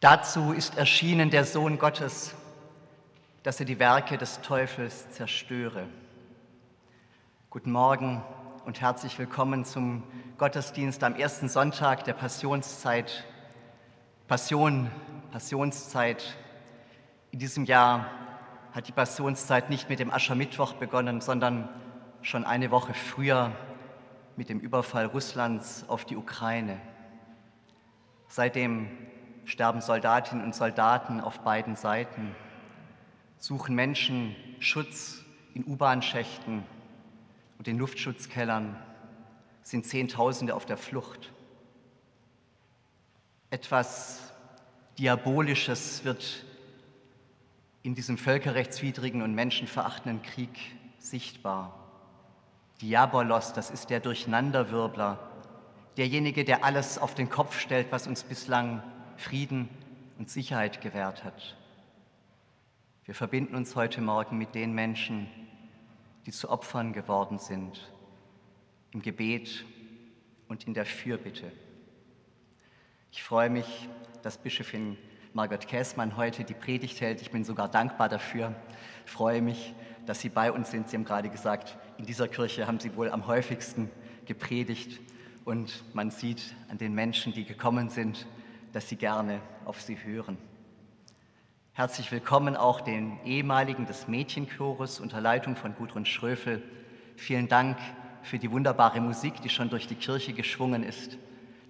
Dazu 0.00 0.52
ist 0.52 0.78
erschienen 0.78 1.28
der 1.28 1.44
Sohn 1.44 1.78
Gottes, 1.78 2.34
dass 3.42 3.60
er 3.60 3.66
die 3.66 3.78
Werke 3.78 4.16
des 4.16 4.40
Teufels 4.40 5.10
zerstöre. 5.10 5.86
Guten 7.50 7.70
Morgen 7.70 8.24
und 8.64 8.80
herzlich 8.80 9.18
willkommen 9.18 9.66
zum 9.66 10.02
Gottesdienst 10.38 11.04
am 11.04 11.16
ersten 11.16 11.50
Sonntag 11.50 12.04
der 12.04 12.14
Passionszeit. 12.14 13.26
Passion, 14.26 14.90
Passionszeit. 15.32 16.34
In 17.30 17.38
diesem 17.38 17.66
Jahr 17.66 18.06
hat 18.72 18.88
die 18.88 18.92
Passionszeit 18.92 19.68
nicht 19.68 19.90
mit 19.90 19.98
dem 19.98 20.10
Aschermittwoch 20.10 20.72
begonnen, 20.72 21.20
sondern 21.20 21.68
schon 22.22 22.44
eine 22.44 22.70
Woche 22.70 22.94
früher 22.94 23.52
mit 24.34 24.48
dem 24.48 24.60
Überfall 24.60 25.04
Russlands 25.04 25.84
auf 25.88 26.06
die 26.06 26.16
Ukraine. 26.16 26.80
Seitdem 28.28 28.88
sterben 29.50 29.80
Soldatinnen 29.80 30.44
und 30.44 30.54
Soldaten 30.54 31.20
auf 31.20 31.40
beiden 31.40 31.74
Seiten, 31.74 32.34
suchen 33.36 33.74
Menschen 33.74 34.36
Schutz 34.60 35.24
in 35.54 35.64
U-Bahn-Schächten 35.64 36.62
und 37.58 37.66
in 37.66 37.76
Luftschutzkellern, 37.78 38.76
sind 39.62 39.86
Zehntausende 39.86 40.54
auf 40.54 40.66
der 40.66 40.76
Flucht. 40.76 41.32
Etwas 43.50 44.32
Diabolisches 44.98 46.04
wird 46.04 46.44
in 47.82 47.94
diesem 47.94 48.18
völkerrechtswidrigen 48.18 49.22
und 49.22 49.34
menschenverachtenden 49.34 50.22
Krieg 50.22 50.50
sichtbar. 50.98 51.74
Diabolos, 52.80 53.52
das 53.52 53.70
ist 53.70 53.90
der 53.90 54.00
Durcheinanderwirbler, 54.00 55.18
derjenige, 55.96 56.44
der 56.44 56.64
alles 56.64 56.98
auf 56.98 57.14
den 57.14 57.28
Kopf 57.28 57.58
stellt, 57.58 57.90
was 57.90 58.06
uns 58.06 58.22
bislang 58.22 58.82
Frieden 59.20 59.68
und 60.18 60.30
Sicherheit 60.30 60.80
gewährt 60.80 61.24
hat. 61.24 61.54
Wir 63.04 63.14
verbinden 63.14 63.54
uns 63.54 63.76
heute 63.76 64.00
Morgen 64.00 64.38
mit 64.38 64.54
den 64.54 64.72
Menschen, 64.72 65.28
die 66.24 66.32
zu 66.32 66.48
Opfern 66.48 66.94
geworden 66.94 67.38
sind, 67.38 67.92
im 68.92 69.02
Gebet 69.02 69.66
und 70.48 70.66
in 70.66 70.72
der 70.72 70.86
Fürbitte. 70.86 71.52
Ich 73.12 73.22
freue 73.22 73.50
mich, 73.50 73.90
dass 74.22 74.38
Bischöfin 74.38 74.96
Margot 75.34 75.68
Käßmann 75.68 76.16
heute 76.16 76.44
die 76.44 76.54
Predigt 76.54 77.02
hält. 77.02 77.20
Ich 77.20 77.30
bin 77.30 77.44
sogar 77.44 77.68
dankbar 77.68 78.08
dafür. 78.08 78.54
Ich 79.04 79.12
freue 79.12 79.42
mich, 79.42 79.74
dass 80.06 80.20
Sie 80.20 80.30
bei 80.30 80.50
uns 80.50 80.70
sind. 80.70 80.88
Sie 80.88 80.96
haben 80.96 81.04
gerade 81.04 81.28
gesagt, 81.28 81.76
in 81.98 82.06
dieser 82.06 82.26
Kirche 82.26 82.66
haben 82.66 82.80
Sie 82.80 82.96
wohl 82.96 83.10
am 83.10 83.26
häufigsten 83.26 83.90
gepredigt. 84.24 84.98
Und 85.44 85.84
man 85.92 86.10
sieht 86.10 86.54
an 86.70 86.78
den 86.78 86.94
Menschen, 86.94 87.34
die 87.34 87.44
gekommen 87.44 87.90
sind, 87.90 88.26
dass 88.72 88.88
Sie 88.88 88.96
gerne 88.96 89.40
auf 89.64 89.80
sie 89.80 89.96
hören. 90.02 90.38
Herzlich 91.72 92.10
willkommen 92.12 92.56
auch 92.56 92.80
den 92.80 93.18
ehemaligen 93.24 93.86
des 93.86 94.06
Mädchenchores 94.06 95.00
unter 95.00 95.20
Leitung 95.20 95.56
von 95.56 95.74
Gudrun 95.74 96.04
Schröfel. 96.04 96.62
Vielen 97.16 97.48
Dank 97.48 97.78
für 98.22 98.38
die 98.38 98.50
wunderbare 98.50 99.00
Musik, 99.00 99.40
die 99.40 99.48
schon 99.48 99.70
durch 99.70 99.86
die 99.86 99.94
Kirche 99.94 100.32
geschwungen 100.32 100.82
ist. 100.82 101.16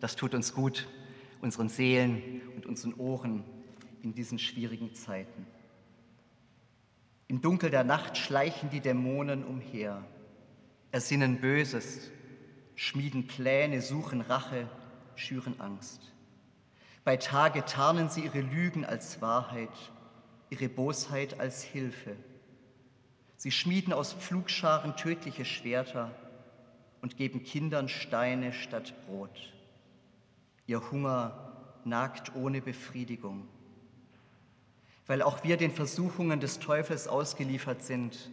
Das 0.01 0.17
tut 0.17 0.35
uns 0.35 0.55
gut, 0.55 0.89
unseren 1.41 1.69
Seelen 1.69 2.43
und 2.57 2.67
unseren 2.67 2.95
Ohren 2.95 3.45
in 4.03 4.15
diesen 4.15 4.39
schwierigen 4.39 4.95
Zeiten. 4.95 5.47
Im 7.29 7.41
Dunkel 7.41 7.71
der 7.71 7.85
Nacht 7.85 8.17
schleichen 8.17 8.71
die 8.71 8.81
Dämonen 8.81 9.45
umher, 9.45 10.05
ersinnen 10.91 11.41
Böses, 11.41 12.11
schmieden 12.75 13.27
Pläne, 13.27 13.81
suchen 13.83 14.21
Rache, 14.23 14.69
schüren 15.15 15.61
Angst. 15.61 16.11
Bei 17.03 17.17
Tage 17.17 17.65
tarnen 17.65 18.11
sie 18.11 18.25
ihre 18.25 18.43
Lügen 18.43 18.85
als 18.85 19.23
Wahrheit, 19.23 19.71
ihre 20.51 20.69
Bosheit 20.69 21.41
als 21.41 21.63
Hilfe. 21.63 22.15
Sie 23.37 23.51
schmieden 23.51 23.95
aus 23.95 24.13
Pflugscharen 24.13 24.97
tödliche 24.97 25.47
Schwerter 25.47 26.11
und 27.01 27.17
geben 27.17 27.43
Kindern 27.43 27.89
Steine 27.89 28.53
statt 28.53 28.93
Brot. 29.07 29.55
Ihr 30.67 30.91
Hunger 30.91 31.79
nagt 31.85 32.35
ohne 32.35 32.61
Befriedigung. 32.61 33.49
Weil 35.07 35.23
auch 35.23 35.43
wir 35.43 35.57
den 35.57 35.73
Versuchungen 35.73 36.39
des 36.39 36.59
Teufels 36.59 37.09
ausgeliefert 37.09 37.83
sind, 37.83 38.31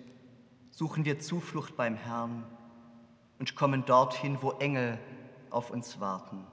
suchen 0.72 1.06
wir 1.06 1.20
Zuflucht 1.20 1.78
beim 1.78 1.96
Herrn 1.96 2.44
und 3.40 3.56
kommen 3.56 3.86
dorthin, 3.86 4.38
wo 4.42 4.52
Engel 4.52 5.00
auf 5.50 5.72
uns 5.72 6.02
warten 6.02 6.46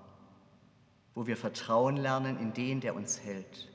wo 1.14 1.26
wir 1.26 1.36
Vertrauen 1.36 1.96
lernen 1.96 2.38
in 2.38 2.52
den, 2.52 2.80
der 2.80 2.94
uns 2.94 3.20
hält. 3.20 3.68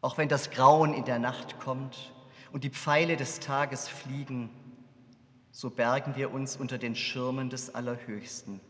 Auch 0.00 0.16
wenn 0.16 0.28
das 0.28 0.50
Grauen 0.50 0.94
in 0.94 1.04
der 1.04 1.18
Nacht 1.18 1.58
kommt 1.60 2.12
und 2.52 2.64
die 2.64 2.70
Pfeile 2.70 3.16
des 3.16 3.40
Tages 3.40 3.88
fliegen, 3.88 4.48
so 5.50 5.70
bergen 5.70 6.14
wir 6.16 6.32
uns 6.32 6.56
unter 6.56 6.78
den 6.78 6.94
Schirmen 6.94 7.50
des 7.50 7.74
Allerhöchsten 7.74 8.60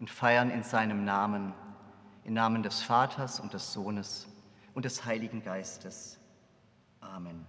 und 0.00 0.10
feiern 0.10 0.50
in 0.50 0.64
seinem 0.64 1.04
Namen, 1.04 1.54
im 2.24 2.34
Namen 2.34 2.62
des 2.62 2.82
Vaters 2.82 3.38
und 3.38 3.54
des 3.54 3.72
Sohnes 3.72 4.26
und 4.74 4.84
des 4.84 5.04
Heiligen 5.04 5.44
Geistes. 5.44 6.18
Amen. 7.00 7.46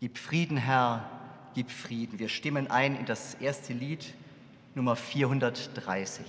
Gib 0.00 0.18
Frieden, 0.18 0.56
Herr, 0.56 1.08
gib 1.54 1.70
Frieden. 1.70 2.18
Wir 2.18 2.28
stimmen 2.28 2.70
ein 2.70 2.96
in 2.96 3.06
das 3.06 3.34
erste 3.34 3.72
Lied, 3.72 4.14
Nummer 4.74 4.96
430. 4.96 6.24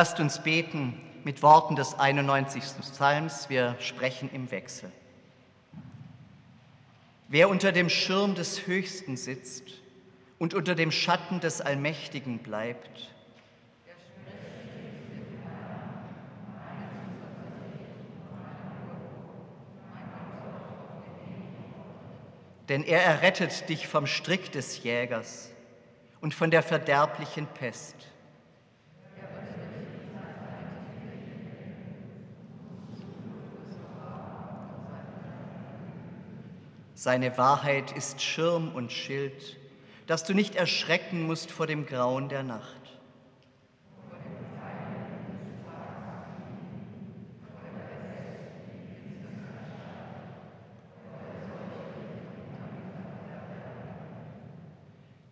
Lasst 0.00 0.18
uns 0.18 0.42
beten 0.42 0.98
mit 1.24 1.42
Worten 1.42 1.76
des 1.76 1.98
91. 1.98 2.62
Psalms. 2.80 3.50
Wir 3.50 3.76
sprechen 3.80 4.30
im 4.32 4.50
Wechsel. 4.50 4.90
Wer 7.28 7.50
unter 7.50 7.70
dem 7.70 7.90
Schirm 7.90 8.34
des 8.34 8.66
Höchsten 8.66 9.18
sitzt 9.18 9.64
und 10.38 10.54
unter 10.54 10.74
dem 10.74 10.90
Schatten 10.90 11.40
des 11.40 11.60
Allmächtigen 11.60 12.38
bleibt, 12.38 13.10
denn 22.70 22.84
er 22.84 23.02
errettet 23.04 23.68
dich 23.68 23.86
vom 23.86 24.06
Strick 24.06 24.50
des 24.50 24.82
Jägers 24.82 25.50
und 26.22 26.32
von 26.32 26.50
der 26.50 26.62
verderblichen 26.62 27.46
Pest. 27.48 28.09
Seine 37.02 37.38
Wahrheit 37.38 37.92
ist 37.92 38.20
Schirm 38.20 38.74
und 38.74 38.92
Schild, 38.92 39.56
dass 40.06 40.22
du 40.24 40.34
nicht 40.34 40.54
erschrecken 40.54 41.22
musst 41.22 41.50
vor 41.50 41.66
dem 41.66 41.86
Grauen 41.86 42.28
der 42.28 42.42
Nacht. 42.42 42.76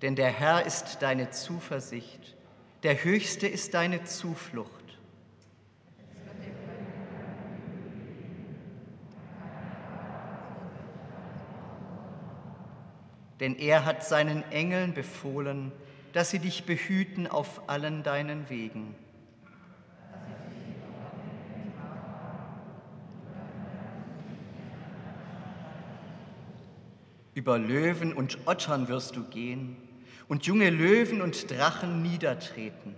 Denn 0.00 0.16
der 0.16 0.30
Herr 0.30 0.64
ist 0.64 1.02
deine 1.02 1.28
Zuversicht, 1.28 2.34
der 2.82 3.04
Höchste 3.04 3.46
ist 3.46 3.74
deine 3.74 4.04
Zuflucht. 4.04 4.77
Denn 13.40 13.56
er 13.56 13.84
hat 13.84 14.04
seinen 14.04 14.42
Engeln 14.50 14.94
befohlen, 14.94 15.72
dass 16.12 16.30
sie 16.30 16.38
dich 16.38 16.64
behüten 16.64 17.26
auf 17.26 17.68
allen 17.68 18.02
deinen 18.02 18.48
Wegen. 18.48 18.94
Über 27.34 27.58
Löwen 27.58 28.12
und 28.12 28.38
Ottern 28.46 28.88
wirst 28.88 29.14
du 29.14 29.22
gehen 29.22 29.76
und 30.26 30.46
junge 30.46 30.70
Löwen 30.70 31.22
und 31.22 31.50
Drachen 31.50 32.02
niedertreten. 32.02 32.96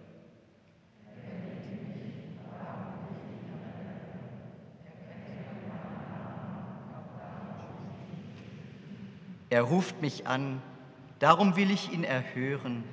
Er 9.51 9.63
ruft 9.63 10.01
mich 10.01 10.27
an, 10.27 10.63
darum 11.19 11.57
will 11.57 11.71
ich 11.71 11.93
ihn 11.93 12.05
erhören. 12.05 12.85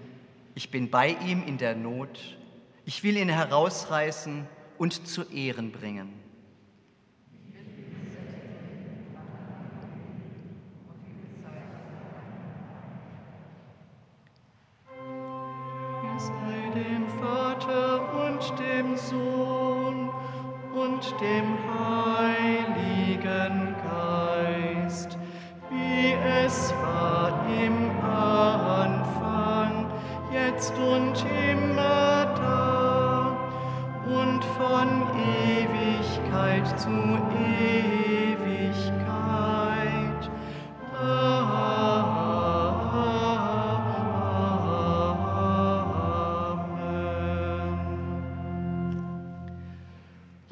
Ich 0.55 0.71
bin 0.71 0.89
bei 0.89 1.09
ihm 1.09 1.43
in 1.43 1.57
der 1.59 1.75
Not. 1.75 2.37
Ich 2.83 3.03
will 3.03 3.15
ihn 3.15 3.29
herausreißen 3.29 4.47
und 4.77 5.07
zu 5.07 5.23
Ehren 5.29 5.71
bringen. 5.71 6.26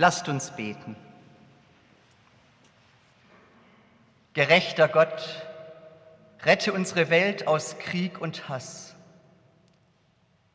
Lasst 0.08 0.30
uns 0.30 0.52
beten. 0.52 0.96
Gerechter 4.34 4.88
Gott, 4.88 5.48
rette 6.44 6.74
unsere 6.74 7.10
Welt 7.10 7.48
aus 7.48 7.80
Krieg 7.80 8.22
und 8.22 8.48
Hass. 8.48 8.94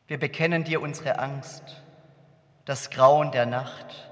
Wir 0.07 0.17
bekennen 0.17 0.63
dir 0.63 0.81
unsere 0.81 1.19
Angst, 1.19 1.83
das 2.63 2.91
Grauen 2.91 3.33
der 3.33 3.45
Nacht, 3.45 4.09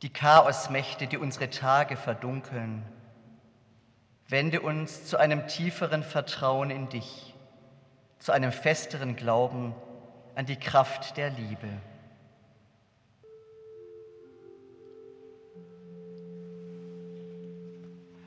die 0.00 0.10
Chaosmächte, 0.10 1.06
die 1.06 1.18
unsere 1.18 1.50
Tage 1.50 1.98
verdunkeln. 1.98 2.82
Wende 4.28 4.62
uns 4.62 5.04
zu 5.04 5.18
einem 5.18 5.48
tieferen 5.48 6.02
Vertrauen 6.02 6.70
in 6.70 6.88
dich, 6.88 7.34
zu 8.20 8.32
einem 8.32 8.52
festeren 8.52 9.16
Glauben 9.16 9.74
an 10.34 10.46
die 10.46 10.58
Kraft 10.58 11.18
der 11.18 11.28
Liebe. 11.28 11.68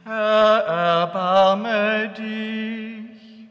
Herr, 0.07 0.63
erbarme 0.65 2.07
dich. 2.17 3.49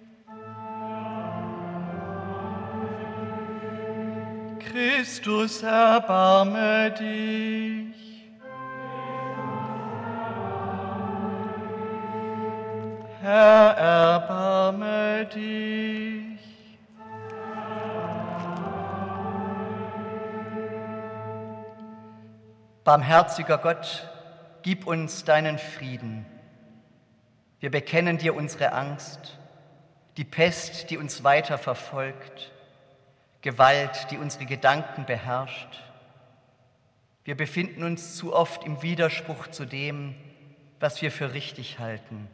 Christus, 4.59 5.63
erbarme 5.63 6.93
dich. 6.93 8.31
Herr, 13.21 13.77
erbarme 13.77 15.27
dich. 15.27 16.41
Barmherziger 22.83 23.59
Gott, 23.59 24.09
gib 24.63 24.87
uns 24.87 25.23
deinen 25.25 25.59
Frieden 25.59 26.25
wir 27.61 27.71
bekennen 27.71 28.19
dir 28.19 28.35
unsere 28.35 28.73
Angst, 28.73 29.39
die 30.17 30.25
Pest, 30.25 30.91
die 30.91 30.99
uns 30.99 31.25
weiter 31.25 31.59
verfolgt, 31.59 32.53
Gewalt, 33.43 34.09
die 34.11 34.19
unsere 34.19 34.47
Gedanken 34.47 35.07
beherrscht. 35.07 35.83
Wir 37.25 37.37
befinden 37.37 37.83
uns 37.83 38.17
zu 38.17 38.35
oft 38.35 38.65
im 38.65 38.83
Widerspruch 38.83 39.49
zu 39.49 39.65
dem, 39.65 40.15
was 40.81 41.03
wir 41.03 41.11
für 41.11 41.33
richtig 41.33 41.79
halten. 41.79 42.29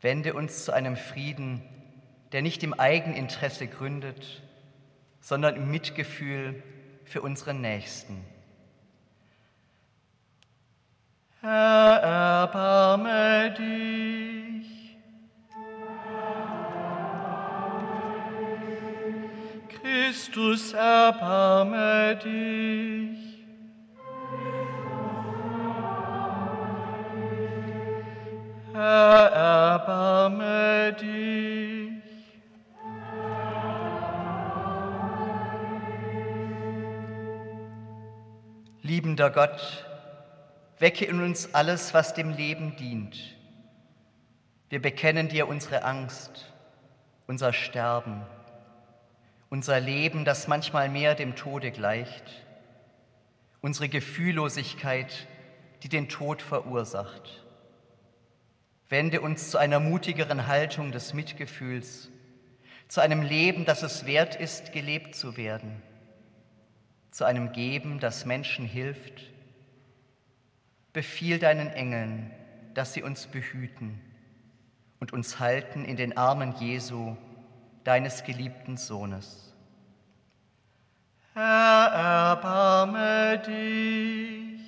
Wende 0.00 0.34
uns 0.34 0.64
zu 0.64 0.72
einem 0.72 0.96
Frieden, 0.96 1.62
der 2.32 2.42
nicht 2.42 2.62
im 2.62 2.74
Eigeninteresse 2.74 3.66
gründet, 3.66 4.42
sondern 5.20 5.56
im 5.56 5.70
Mitgefühl 5.70 6.62
für 7.04 7.22
unseren 7.22 7.60
Nächsten. 7.60 8.24
Herr, 11.44 12.00
erbarme 12.00 13.50
dich. 13.50 14.96
Christus, 19.68 20.72
erbarme 20.72 22.16
dich. 22.24 23.44
Herr, 28.72 29.28
erbarme 29.82 30.96
dich. 30.98 32.02
Liebender 38.80 39.28
Gott, 39.28 39.84
Wecke 40.78 41.04
in 41.04 41.22
uns 41.22 41.54
alles, 41.54 41.94
was 41.94 42.14
dem 42.14 42.30
Leben 42.30 42.76
dient. 42.76 43.36
Wir 44.68 44.82
bekennen 44.82 45.28
dir 45.28 45.46
unsere 45.48 45.84
Angst, 45.84 46.52
unser 47.26 47.52
Sterben, 47.52 48.22
unser 49.50 49.78
Leben, 49.78 50.24
das 50.24 50.48
manchmal 50.48 50.88
mehr 50.88 51.14
dem 51.14 51.36
Tode 51.36 51.70
gleicht, 51.70 52.44
unsere 53.60 53.88
Gefühllosigkeit, 53.88 55.28
die 55.82 55.88
den 55.88 56.08
Tod 56.08 56.42
verursacht. 56.42 57.44
Wende 58.88 59.20
uns 59.20 59.50
zu 59.50 59.58
einer 59.58 59.80
mutigeren 59.80 60.46
Haltung 60.46 60.92
des 60.92 61.14
Mitgefühls, 61.14 62.10
zu 62.88 63.00
einem 63.00 63.22
Leben, 63.22 63.64
das 63.64 63.82
es 63.82 64.06
wert 64.06 64.34
ist, 64.36 64.72
gelebt 64.72 65.14
zu 65.14 65.36
werden. 65.36 65.82
zu 67.14 67.24
einem 67.24 67.52
Geben, 67.52 68.00
das 68.00 68.26
Menschen 68.26 68.66
hilft. 68.66 69.30
Befiehl 70.94 71.38
deinen 71.38 71.68
Engeln, 71.70 72.30
dass 72.72 72.94
sie 72.94 73.02
uns 73.02 73.26
behüten 73.26 74.00
und 75.00 75.12
uns 75.12 75.40
halten 75.40 75.84
in 75.84 75.96
den 75.96 76.16
Armen 76.16 76.54
Jesu, 76.58 77.16
deines 77.82 78.24
geliebten 78.24 78.76
Sohnes. 78.76 79.52
Herr, 81.34 82.30
erbarme 82.30 83.42
dich. 83.44 84.62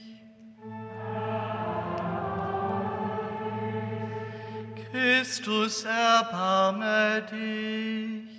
Christus, 4.91 5.85
erbarme 5.85 7.25
dich. 7.31 8.36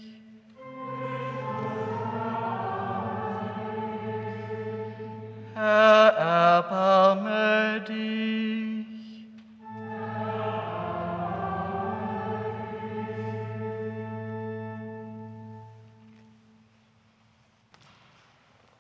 Herr, 5.60 6.14
erbarme 6.60 7.82
dich. 7.82 9.26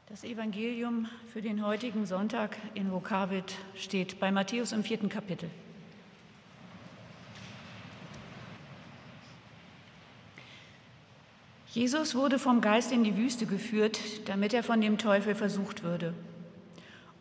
Das 0.07 0.23
Evangelium 0.23 1.07
für 1.33 1.41
den 1.41 1.65
heutigen 1.65 2.05
Sonntag 2.05 2.55
in 2.75 2.91
Vokavit 2.91 3.55
steht 3.73 4.19
bei 4.19 4.31
Matthäus 4.31 4.71
im 4.71 4.83
vierten 4.83 5.09
Kapitel. 5.09 5.49
Jesus 11.71 12.13
wurde 12.13 12.37
vom 12.37 12.61
Geist 12.61 12.91
in 12.91 13.03
die 13.03 13.17
Wüste 13.17 13.47
geführt, 13.47 13.99
damit 14.25 14.53
er 14.53 14.61
von 14.61 14.79
dem 14.79 14.99
Teufel 14.99 15.33
versucht 15.33 15.81
würde. 15.81 16.13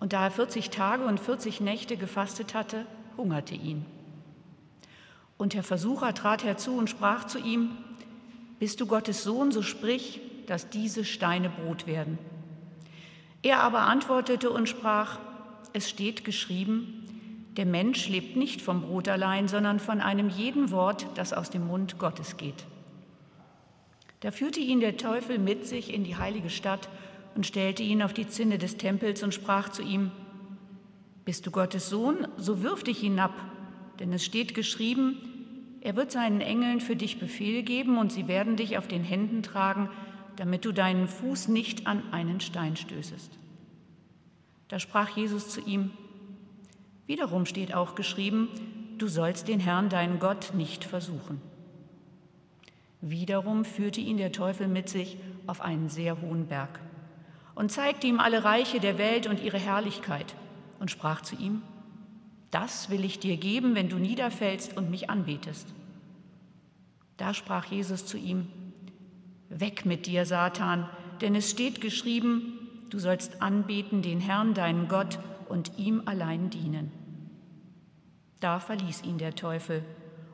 Und 0.00 0.12
da 0.12 0.24
er 0.24 0.30
40 0.30 0.70
Tage 0.70 1.04
und 1.04 1.18
40 1.18 1.60
Nächte 1.60 1.96
gefastet 1.96 2.54
hatte, 2.54 2.86
hungerte 3.16 3.54
ihn. 3.54 3.84
Und 5.38 5.54
der 5.54 5.62
Versucher 5.62 6.14
trat 6.14 6.44
herzu 6.44 6.76
und 6.76 6.90
sprach 6.90 7.24
zu 7.24 7.38
ihm, 7.38 7.72
Bist 8.58 8.80
du 8.80 8.86
Gottes 8.86 9.22
Sohn, 9.22 9.52
so 9.52 9.62
sprich, 9.62 10.20
dass 10.46 10.70
diese 10.70 11.04
Steine 11.04 11.50
Brot 11.50 11.86
werden. 11.86 12.18
Er 13.42 13.60
aber 13.60 13.80
antwortete 13.82 14.50
und 14.50 14.68
sprach, 14.68 15.18
Es 15.72 15.88
steht 15.88 16.24
geschrieben, 16.24 17.06
der 17.56 17.66
Mensch 17.66 18.08
lebt 18.08 18.36
nicht 18.36 18.60
vom 18.60 18.82
Brot 18.82 19.08
allein, 19.08 19.48
sondern 19.48 19.80
von 19.80 20.00
einem 20.00 20.28
jeden 20.28 20.70
Wort, 20.70 21.06
das 21.14 21.32
aus 21.32 21.48
dem 21.48 21.66
Mund 21.66 21.98
Gottes 21.98 22.36
geht. 22.36 22.64
Da 24.20 24.30
führte 24.30 24.60
ihn 24.60 24.80
der 24.80 24.96
Teufel 24.96 25.38
mit 25.38 25.66
sich 25.66 25.92
in 25.92 26.04
die 26.04 26.16
heilige 26.16 26.50
Stadt 26.50 26.88
und 27.36 27.46
stellte 27.46 27.82
ihn 27.82 28.02
auf 28.02 28.14
die 28.14 28.26
Zinne 28.26 28.56
des 28.56 28.78
Tempels 28.78 29.22
und 29.22 29.34
sprach 29.34 29.68
zu 29.68 29.82
ihm, 29.82 30.10
Bist 31.26 31.46
du 31.46 31.50
Gottes 31.50 31.90
Sohn, 31.90 32.26
so 32.38 32.62
wirf 32.62 32.82
dich 32.82 32.98
hinab, 32.98 33.34
denn 34.00 34.12
es 34.12 34.24
steht 34.24 34.54
geschrieben, 34.54 35.18
er 35.82 35.94
wird 35.96 36.10
seinen 36.10 36.40
Engeln 36.40 36.80
für 36.80 36.96
dich 36.96 37.20
Befehl 37.20 37.62
geben 37.62 37.98
und 37.98 38.10
sie 38.10 38.26
werden 38.26 38.56
dich 38.56 38.78
auf 38.78 38.88
den 38.88 39.04
Händen 39.04 39.42
tragen, 39.42 39.90
damit 40.36 40.64
du 40.64 40.72
deinen 40.72 41.08
Fuß 41.08 41.48
nicht 41.48 41.86
an 41.86 42.02
einen 42.10 42.40
Stein 42.40 42.76
stößest. 42.76 43.30
Da 44.68 44.80
sprach 44.80 45.16
Jesus 45.16 45.50
zu 45.50 45.60
ihm, 45.60 45.90
Wiederum 47.06 47.46
steht 47.46 47.72
auch 47.72 47.94
geschrieben, 47.94 48.48
du 48.98 49.06
sollst 49.06 49.46
den 49.46 49.60
Herrn, 49.60 49.88
deinen 49.88 50.18
Gott, 50.18 50.54
nicht 50.54 50.84
versuchen. 50.84 51.40
Wiederum 53.00 53.64
führte 53.64 54.00
ihn 54.00 54.16
der 54.16 54.32
Teufel 54.32 54.66
mit 54.66 54.88
sich 54.88 55.18
auf 55.46 55.60
einen 55.60 55.88
sehr 55.88 56.20
hohen 56.20 56.48
Berg 56.48 56.80
und 57.56 57.72
zeigte 57.72 58.06
ihm 58.06 58.20
alle 58.20 58.44
Reiche 58.44 58.78
der 58.78 58.98
Welt 58.98 59.26
und 59.26 59.42
ihre 59.42 59.58
Herrlichkeit 59.58 60.36
und 60.78 60.92
sprach 60.92 61.22
zu 61.22 61.34
ihm, 61.34 61.62
das 62.52 62.90
will 62.90 63.04
ich 63.04 63.18
dir 63.18 63.36
geben, 63.36 63.74
wenn 63.74 63.88
du 63.88 63.96
niederfällst 63.96 64.76
und 64.76 64.90
mich 64.90 65.10
anbetest. 65.10 65.66
Da 67.16 67.34
sprach 67.34 67.64
Jesus 67.64 68.06
zu 68.06 68.16
ihm, 68.16 68.46
Weg 69.48 69.86
mit 69.86 70.06
dir, 70.06 70.26
Satan, 70.26 70.88
denn 71.20 71.34
es 71.34 71.50
steht 71.50 71.80
geschrieben, 71.80 72.58
du 72.90 72.98
sollst 72.98 73.42
anbeten 73.42 74.02
den 74.02 74.20
Herrn, 74.20 74.54
deinen 74.54 74.88
Gott, 74.88 75.18
und 75.48 75.72
ihm 75.78 76.02
allein 76.04 76.50
dienen. 76.50 76.90
Da 78.40 78.58
verließ 78.58 79.02
ihn 79.02 79.18
der 79.18 79.34
Teufel, 79.34 79.82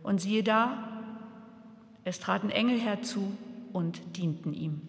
und 0.03 0.21
siehe 0.21 0.43
da, 0.43 1.03
es 2.05 2.19
traten 2.19 2.51
Engel 2.51 2.81
herzu 2.81 3.37
und 3.73 4.17
dienten 4.17 4.55
ihm. 4.55 4.89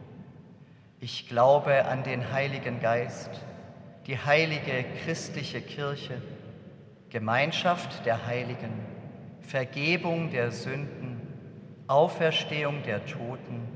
Ich 1.03 1.27
glaube 1.27 1.85
an 1.85 2.03
den 2.03 2.31
Heiligen 2.31 2.79
Geist, 2.79 3.31
die 4.05 4.19
heilige 4.19 4.85
christliche 5.03 5.59
Kirche, 5.59 6.21
Gemeinschaft 7.09 8.05
der 8.05 8.27
Heiligen, 8.27 8.71
Vergebung 9.41 10.29
der 10.29 10.51
Sünden, 10.51 11.19
Auferstehung 11.87 12.83
der 12.83 13.03
Toten 13.07 13.67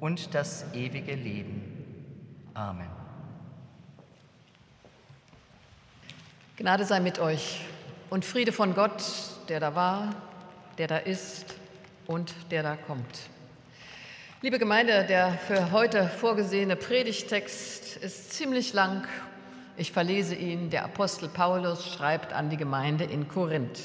und 0.00 0.34
das 0.34 0.64
ewige 0.72 1.14
Leben. 1.14 2.48
Amen. 2.54 2.88
Gnade 6.56 6.86
sei 6.86 7.00
mit 7.00 7.18
euch 7.18 7.66
und 8.08 8.24
Friede 8.24 8.50
von 8.50 8.74
Gott, 8.74 9.04
der 9.50 9.60
da 9.60 9.74
war, 9.74 10.14
der 10.78 10.86
da 10.86 10.96
ist 10.96 11.54
und 12.06 12.34
der 12.50 12.62
da 12.62 12.76
kommt. 12.76 13.28
Liebe 14.44 14.58
Gemeinde, 14.58 15.04
der 15.04 15.38
für 15.46 15.70
heute 15.70 16.08
vorgesehene 16.08 16.74
Predigtext 16.74 17.96
ist 17.98 18.32
ziemlich 18.32 18.72
lang. 18.72 19.06
Ich 19.76 19.92
verlese 19.92 20.34
ihn. 20.34 20.68
Der 20.68 20.84
Apostel 20.84 21.28
Paulus 21.28 21.94
schreibt 21.94 22.32
an 22.32 22.50
die 22.50 22.56
Gemeinde 22.56 23.04
in 23.04 23.28
Korinth. 23.28 23.78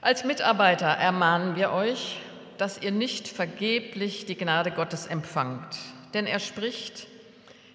Als 0.00 0.24
Mitarbeiter 0.24 0.88
ermahnen 0.88 1.54
wir 1.54 1.70
euch, 1.70 2.18
dass 2.58 2.82
ihr 2.82 2.90
nicht 2.90 3.28
vergeblich 3.28 4.26
die 4.26 4.36
Gnade 4.36 4.72
Gottes 4.72 5.06
empfangt. 5.06 5.76
Denn 6.12 6.26
er 6.26 6.40
spricht, 6.40 7.06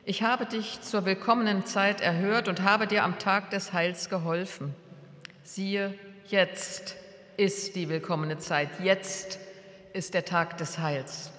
ich 0.04 0.24
habe 0.24 0.48
dich 0.48 0.82
zur 0.82 1.06
willkommenen 1.06 1.66
Zeit 1.66 2.02
erhört 2.02 2.50
und 2.50 2.64
habe 2.64 2.86
dir 2.86 3.06
am 3.06 3.18
Tag 3.18 3.50
des 3.50 3.72
Heils 3.72 4.10
geholfen. 4.10 4.76
Siehe, 5.46 5.94
jetzt 6.28 6.98
ist 7.38 7.78
die 7.78 7.88
willkommene 7.88 8.40
Zeit, 8.40 8.68
jetzt 8.84 9.40
ist 9.94 10.14
der 10.14 10.26
Tag 10.26 10.58
des 10.58 10.78
Heils. 10.78 11.31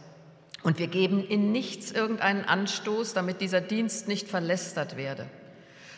Und 0.63 0.79
wir 0.79 0.87
geben 0.87 1.27
in 1.27 1.53
nichts 1.53 1.91
irgendeinen 1.91 2.45
Anstoß, 2.45 3.15
damit 3.15 3.41
dieser 3.41 3.61
Dienst 3.61 4.07
nicht 4.09 4.29
verlästert 4.29 4.97
werde, 4.97 5.27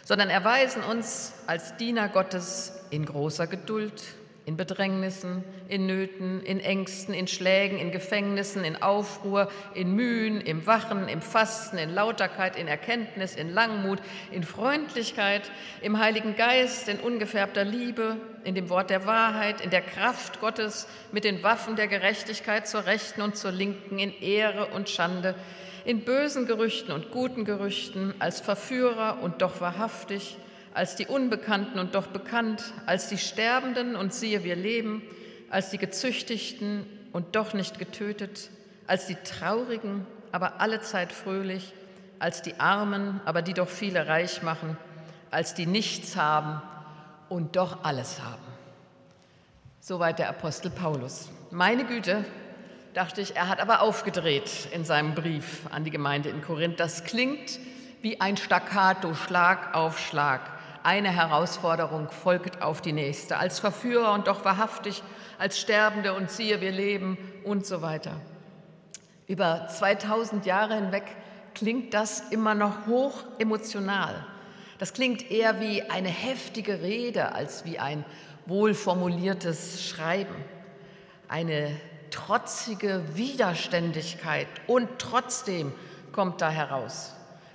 sondern 0.05 0.31
erweisen 0.31 0.83
uns 0.83 1.33
als 1.47 1.77
Diener 1.77 2.09
Gottes 2.09 2.73
in 2.91 3.05
großer 3.05 3.47
Geduld, 3.47 4.03
in 4.47 4.59
Bedrängnissen, 4.59 5.43
in 5.69 5.87
Nöten, 5.87 6.43
in 6.43 6.61
Ängsten, 6.61 7.15
in 7.15 7.27
Schlägen, 7.27 7.79
in 7.79 7.93
Gefängnissen, 7.93 8.63
in 8.63 8.81
Aufruhr, 8.83 9.51
in 9.75 9.95
Mühen, 9.97 10.41
im 10.43 10.67
Wachen, 10.67 11.09
im 11.09 11.23
Fasten, 11.23 11.79
in 11.79 11.95
Lauterkeit, 11.95 12.57
in 12.57 12.69
Erkenntnis, 12.69 13.37
in 13.37 13.55
Langmut, 13.55 14.01
in 14.31 14.43
Freundlichkeit, 14.43 15.51
im 15.81 15.99
Heiligen 15.99 16.37
Geist, 16.37 16.89
in 16.89 17.01
ungefärbter 17.01 17.65
Liebe, 17.65 18.19
in 18.45 18.55
dem 18.55 18.69
Wort 18.69 18.91
der 18.91 19.07
Wahrheit, 19.07 19.63
in 19.63 19.71
der 19.71 19.81
Kraft 19.81 20.41
Gottes, 20.41 20.89
mit 21.11 21.25
den 21.25 21.43
Waffen 21.43 21.77
der 21.77 21.89
Gerechtigkeit 21.89 22.69
zur 22.69 22.85
Rechten 22.85 23.23
und 23.23 23.39
zur 23.39 23.53
Linken, 23.53 23.99
in 23.99 24.13
Ehre 24.21 24.67
und 24.67 24.91
Schande, 24.91 25.35
in 25.87 26.05
bösen 26.05 26.47
Gerüchten 26.47 26.93
und 26.93 27.11
guten 27.11 27.47
Gerüchten, 27.47 28.13
als 28.19 28.41
Verführer 28.41 29.19
und 29.23 29.41
doch 29.41 29.63
wahrhaftig, 29.63 30.37
als 30.75 30.97
die 30.97 31.07
Unbekannten 31.07 31.79
und 31.79 31.95
doch 31.95 32.09
bekannt, 32.09 32.75
als 32.85 33.09
die 33.09 33.19
Sterbenden 33.19 33.97
und 33.97 34.13
siehe, 34.13 34.45
wir 34.45 34.57
leben, 34.57 35.03
als 35.49 35.71
die 35.71 35.79
Gezüchtigten 35.79 36.85
und 37.13 37.37
doch 37.37 37.55
nicht 37.55 37.79
getötet, 37.79 38.51
als 38.87 39.07
die 39.07 39.15
Traurigen, 39.15 40.05
aber 40.33 40.61
allezeit 40.61 41.13
fröhlich, 41.13 41.73
als 42.19 42.43
die 42.43 42.59
Armen, 42.59 43.21
aber 43.25 43.41
die 43.41 43.55
doch 43.55 43.69
viele 43.69 44.09
reich 44.09 44.43
machen, 44.43 44.77
als 45.31 45.55
die 45.55 45.67
nichts 45.67 46.17
haben 46.17 46.61
und 47.29 47.57
doch 47.57 47.85
alles 47.85 48.21
haben. 48.21 48.43
Soweit 49.81 50.19
der 50.19 50.29
Apostel 50.29 50.71
Paulus. 50.71 51.29
Meine 51.51 51.85
Güte, 51.85 52.25
dachte 52.95 53.21
ich, 53.21 53.37
er 53.37 53.49
hat 53.49 53.61
aber 53.61 53.81
aufgedreht 53.81 54.69
in 54.73 54.85
seinem 54.85 55.15
Brief 55.15 55.61
an 55.71 55.85
die 55.85 55.91
Gemeinde 55.91 56.31
in 56.31 56.43
Korinth. 56.43 56.81
Das 56.81 57.05
klingt 57.05 57.59
wie 58.01 58.21
ein 58.21 58.37
Staccato, 58.37 59.15
Schlag 59.15 59.75
auf 59.75 59.99
Schlag. 59.99 60.54
Eine 60.85 61.09
Herausforderung 61.09 62.11
folgt 62.11 62.61
auf 62.61 62.83
die 62.83 62.93
nächste, 62.93 63.39
als 63.39 63.59
Verführer 63.59 64.13
und 64.13 64.27
doch 64.27 64.45
wahrhaftig, 64.45 65.03
als 65.39 65.59
Sterbende 65.59 66.13
und 66.13 66.31
siehe, 66.31 66.61
wir 66.61 66.73
leben 66.73 67.17
und 67.43 67.65
so 67.65 67.81
weiter. 67.81 68.21
Über 69.27 69.67
2000 69.67 70.45
Jahre 70.45 70.75
hinweg 70.75 71.05
klingt 71.55 71.95
das 71.95 72.29
immer 72.31 72.55
noch 72.55 72.87
hoch 72.87 73.25
emotional. 73.39 74.27
Das 74.79 74.93
klingt 74.93 75.31
eher 75.31 75.59
wie 75.59 75.81
eine 75.85 76.11
heftige 76.11 76.83
Rede 76.83 77.33
als 77.33 77.65
wie 77.65 77.79
ein 77.79 78.05
wohlformuliertes 78.45 79.89
Schreiben. 79.89 80.35
Eine 81.29 81.81
trotzige 82.11 83.03
Widerständigkeit 83.15 84.49
und 84.67 84.91
trotzdem 84.99 85.73
kommt 86.13 86.43
da 86.43 86.51
heraus. 86.51 87.15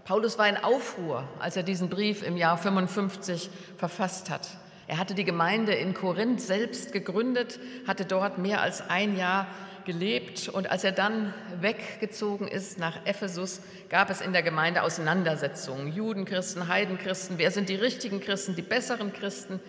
Paulus 0.09 0.39
war 0.39 0.49
in 0.49 0.57
Aufruhr, 0.57 1.23
als 1.37 1.55
er 1.55 1.61
diesen 1.61 1.87
Brief 1.87 2.23
im 2.23 2.35
Jahr 2.35 2.57
55 2.57 3.47
verfasst 3.77 4.31
hat. 4.31 4.47
Er 4.87 4.97
hatte 4.97 5.13
die 5.13 5.23
Gemeinde 5.23 5.75
in 5.75 5.93
Korinth 5.93 6.41
selbst 6.41 6.93
gegründet, 6.93 7.59
hatte 7.85 8.05
dort 8.05 8.39
mehr 8.39 8.59
als 8.59 8.89
ein 8.89 9.15
Jahr 9.15 9.45
gelebt 9.85 10.49
und 10.49 10.71
als 10.71 10.83
er 10.83 10.93
dann 10.93 11.31
weggezogen 11.61 12.47
ist 12.47 12.79
nach 12.79 13.05
Ephesus, 13.05 13.61
gab 13.89 14.09
es 14.09 14.19
in 14.19 14.33
der 14.33 14.41
Gemeinde 14.41 14.81
Auseinandersetzungen. 14.81 15.93
Judenchristen, 15.93 16.67
Heidenchristen, 16.67 17.37
wer 17.37 17.51
sind 17.51 17.69
die 17.69 17.75
richtigen 17.75 18.19
Christen, 18.19 18.55
die 18.55 18.63
besseren 18.63 19.13
Christen? 19.13 19.59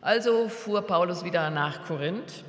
Also 0.00 0.48
fuhr 0.48 0.82
Paulus 0.82 1.24
wieder 1.24 1.50
nach 1.50 1.84
Korinth, 1.84 2.44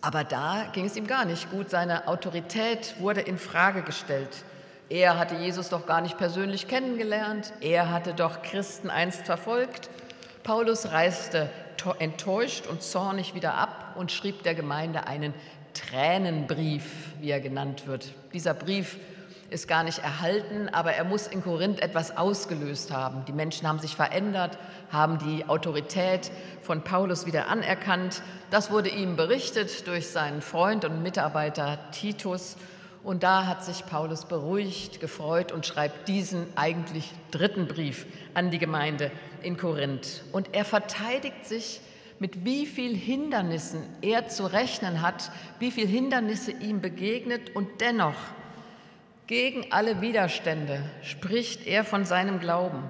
aber 0.00 0.24
da 0.24 0.70
ging 0.72 0.86
es 0.86 0.96
ihm 0.96 1.06
gar 1.06 1.26
nicht 1.26 1.50
gut. 1.50 1.68
Seine 1.68 2.08
Autorität 2.08 2.94
wurde 2.98 3.20
in 3.20 3.36
Frage 3.36 3.82
gestellt. 3.82 4.30
Er 4.88 5.18
hatte 5.18 5.34
Jesus 5.34 5.68
doch 5.68 5.86
gar 5.86 6.00
nicht 6.00 6.16
persönlich 6.16 6.68
kennengelernt. 6.68 7.52
Er 7.60 7.90
hatte 7.90 8.14
doch 8.14 8.42
Christen 8.42 8.88
einst 8.88 9.26
verfolgt. 9.26 9.90
Paulus 10.44 10.92
reiste 10.92 11.50
enttäuscht 11.98 12.66
und 12.66 12.82
zornig 12.82 13.34
wieder 13.34 13.54
ab 13.54 13.94
und 13.96 14.10
schrieb 14.10 14.42
der 14.42 14.54
Gemeinde 14.54 15.06
einen 15.06 15.34
Tränenbrief, 15.74 16.84
wie 17.20 17.30
er 17.30 17.40
genannt 17.40 17.86
wird. 17.86 18.12
Dieser 18.32 18.54
Brief 18.54 18.96
ist 19.50 19.68
gar 19.68 19.84
nicht 19.84 19.98
erhalten, 19.98 20.68
aber 20.68 20.92
er 20.92 21.04
muss 21.04 21.26
in 21.26 21.42
Korinth 21.42 21.80
etwas 21.80 22.16
ausgelöst 22.16 22.92
haben. 22.92 23.24
Die 23.26 23.32
Menschen 23.32 23.68
haben 23.68 23.78
sich 23.78 23.94
verändert, 23.94 24.58
haben 24.90 25.18
die 25.18 25.48
Autorität 25.48 26.32
von 26.62 26.82
Paulus 26.82 27.26
wieder 27.26 27.48
anerkannt. 27.48 28.22
Das 28.50 28.70
wurde 28.70 28.88
ihm 28.88 29.16
berichtet 29.16 29.86
durch 29.86 30.08
seinen 30.08 30.42
Freund 30.42 30.84
und 30.84 31.02
Mitarbeiter 31.02 31.78
Titus. 31.92 32.56
Und 33.06 33.22
da 33.22 33.46
hat 33.46 33.64
sich 33.64 33.86
Paulus 33.86 34.24
beruhigt, 34.24 34.98
gefreut 34.98 35.52
und 35.52 35.64
schreibt 35.64 36.08
diesen 36.08 36.44
eigentlich 36.56 37.12
dritten 37.30 37.68
Brief 37.68 38.04
an 38.34 38.50
die 38.50 38.58
Gemeinde 38.58 39.12
in 39.44 39.56
Korinth. 39.56 40.24
Und 40.32 40.56
er 40.56 40.64
verteidigt 40.64 41.46
sich, 41.46 41.80
mit 42.18 42.44
wie 42.44 42.66
viel 42.66 42.96
Hindernissen 42.96 43.84
er 44.02 44.26
zu 44.26 44.52
rechnen 44.52 45.02
hat, 45.02 45.30
wie 45.60 45.70
viel 45.70 45.86
Hindernisse 45.86 46.50
ihm 46.50 46.80
begegnet 46.80 47.54
und 47.54 47.80
dennoch 47.80 48.16
gegen 49.28 49.70
alle 49.70 50.00
Widerstände 50.00 50.82
spricht 51.02 51.64
er 51.64 51.84
von 51.84 52.04
seinem 52.06 52.40
Glauben. 52.40 52.82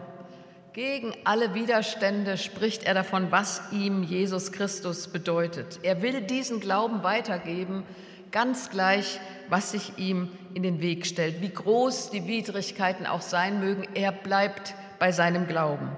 Gegen 0.72 1.12
alle 1.24 1.52
Widerstände 1.52 2.38
spricht 2.38 2.84
er 2.84 2.94
davon, 2.94 3.30
was 3.32 3.60
ihm 3.70 4.02
Jesus 4.02 4.50
Christus 4.50 5.08
bedeutet. 5.08 5.80
Er 5.82 6.00
will 6.00 6.22
diesen 6.22 6.60
Glauben 6.60 7.02
weitergeben, 7.02 7.82
ganz 8.30 8.70
gleich, 8.70 9.20
was 9.48 9.72
sich 9.72 9.98
ihm 9.98 10.30
in 10.54 10.62
den 10.62 10.80
Weg 10.80 11.06
stellt, 11.06 11.40
wie 11.40 11.50
groß 11.50 12.10
die 12.10 12.26
Widrigkeiten 12.26 13.06
auch 13.06 13.20
sein 13.20 13.60
mögen, 13.60 13.86
er 13.94 14.12
bleibt 14.12 14.74
bei 14.98 15.12
seinem 15.12 15.46
Glauben. 15.46 15.90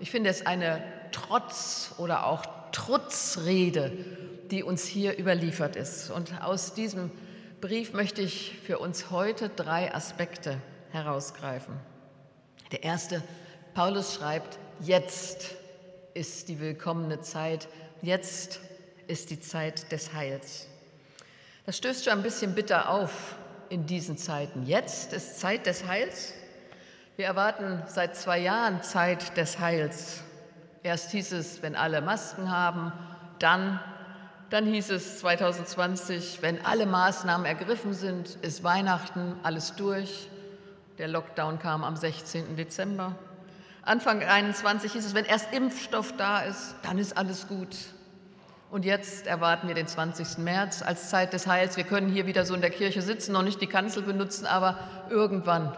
Ich 0.00 0.10
finde 0.10 0.30
es 0.30 0.46
eine 0.46 0.82
Trotz- 1.12 1.94
oder 1.98 2.26
auch 2.26 2.44
Trutzrede, 2.72 3.92
die 4.50 4.62
uns 4.62 4.84
hier 4.84 5.18
überliefert 5.18 5.76
ist. 5.76 6.10
Und 6.10 6.42
aus 6.42 6.74
diesem 6.74 7.10
Brief 7.60 7.92
möchte 7.92 8.22
ich 8.22 8.58
für 8.64 8.78
uns 8.78 9.10
heute 9.10 9.48
drei 9.48 9.92
Aspekte 9.94 10.58
herausgreifen. 10.90 11.74
Der 12.70 12.84
erste, 12.84 13.22
Paulus 13.74 14.14
schreibt, 14.14 14.58
jetzt 14.80 15.56
ist 16.14 16.48
die 16.48 16.60
willkommene 16.60 17.20
Zeit, 17.20 17.68
jetzt 18.02 18.60
ist 19.06 19.30
die 19.30 19.40
Zeit 19.40 19.90
des 19.90 20.12
Heils. 20.12 20.67
Das 21.68 21.76
stößt 21.76 22.06
schon 22.06 22.14
ein 22.14 22.22
bisschen 22.22 22.54
bitter 22.54 22.88
auf 22.88 23.36
in 23.68 23.84
diesen 23.84 24.16
Zeiten. 24.16 24.64
Jetzt 24.64 25.12
ist 25.12 25.38
Zeit 25.38 25.66
des 25.66 25.86
Heils. 25.86 26.32
Wir 27.16 27.26
erwarten 27.26 27.82
seit 27.86 28.16
zwei 28.16 28.38
Jahren 28.38 28.82
Zeit 28.82 29.36
des 29.36 29.58
Heils. 29.58 30.22
Erst 30.82 31.10
hieß 31.10 31.32
es, 31.32 31.60
wenn 31.60 31.76
alle 31.76 32.00
Masken 32.00 32.50
haben, 32.50 32.90
dann, 33.38 33.80
dann 34.48 34.64
hieß 34.64 34.88
es 34.88 35.18
2020, 35.18 36.38
wenn 36.40 36.64
alle 36.64 36.86
Maßnahmen 36.86 37.44
ergriffen 37.44 37.92
sind, 37.92 38.36
ist 38.36 38.64
Weihnachten, 38.64 39.36
alles 39.42 39.74
durch. 39.74 40.30
Der 40.96 41.08
Lockdown 41.08 41.58
kam 41.58 41.84
am 41.84 41.96
16. 41.96 42.56
Dezember. 42.56 43.14
Anfang 43.82 44.22
21 44.22 44.90
hieß 44.94 45.04
es, 45.04 45.14
wenn 45.14 45.26
erst 45.26 45.52
Impfstoff 45.52 46.16
da 46.16 46.40
ist, 46.40 46.76
dann 46.82 46.96
ist 46.96 47.18
alles 47.18 47.46
gut. 47.46 47.76
Und 48.70 48.84
jetzt 48.84 49.26
erwarten 49.26 49.66
wir 49.66 49.74
den 49.74 49.86
20. 49.86 50.38
März 50.38 50.82
als 50.82 51.08
Zeit 51.08 51.32
des 51.32 51.46
Heils. 51.46 51.78
Wir 51.78 51.84
können 51.84 52.10
hier 52.10 52.26
wieder 52.26 52.44
so 52.44 52.54
in 52.54 52.60
der 52.60 52.70
Kirche 52.70 53.00
sitzen, 53.00 53.32
noch 53.32 53.42
nicht 53.42 53.62
die 53.62 53.66
Kanzel 53.66 54.02
benutzen, 54.02 54.44
aber 54.44 54.78
irgendwann 55.08 55.72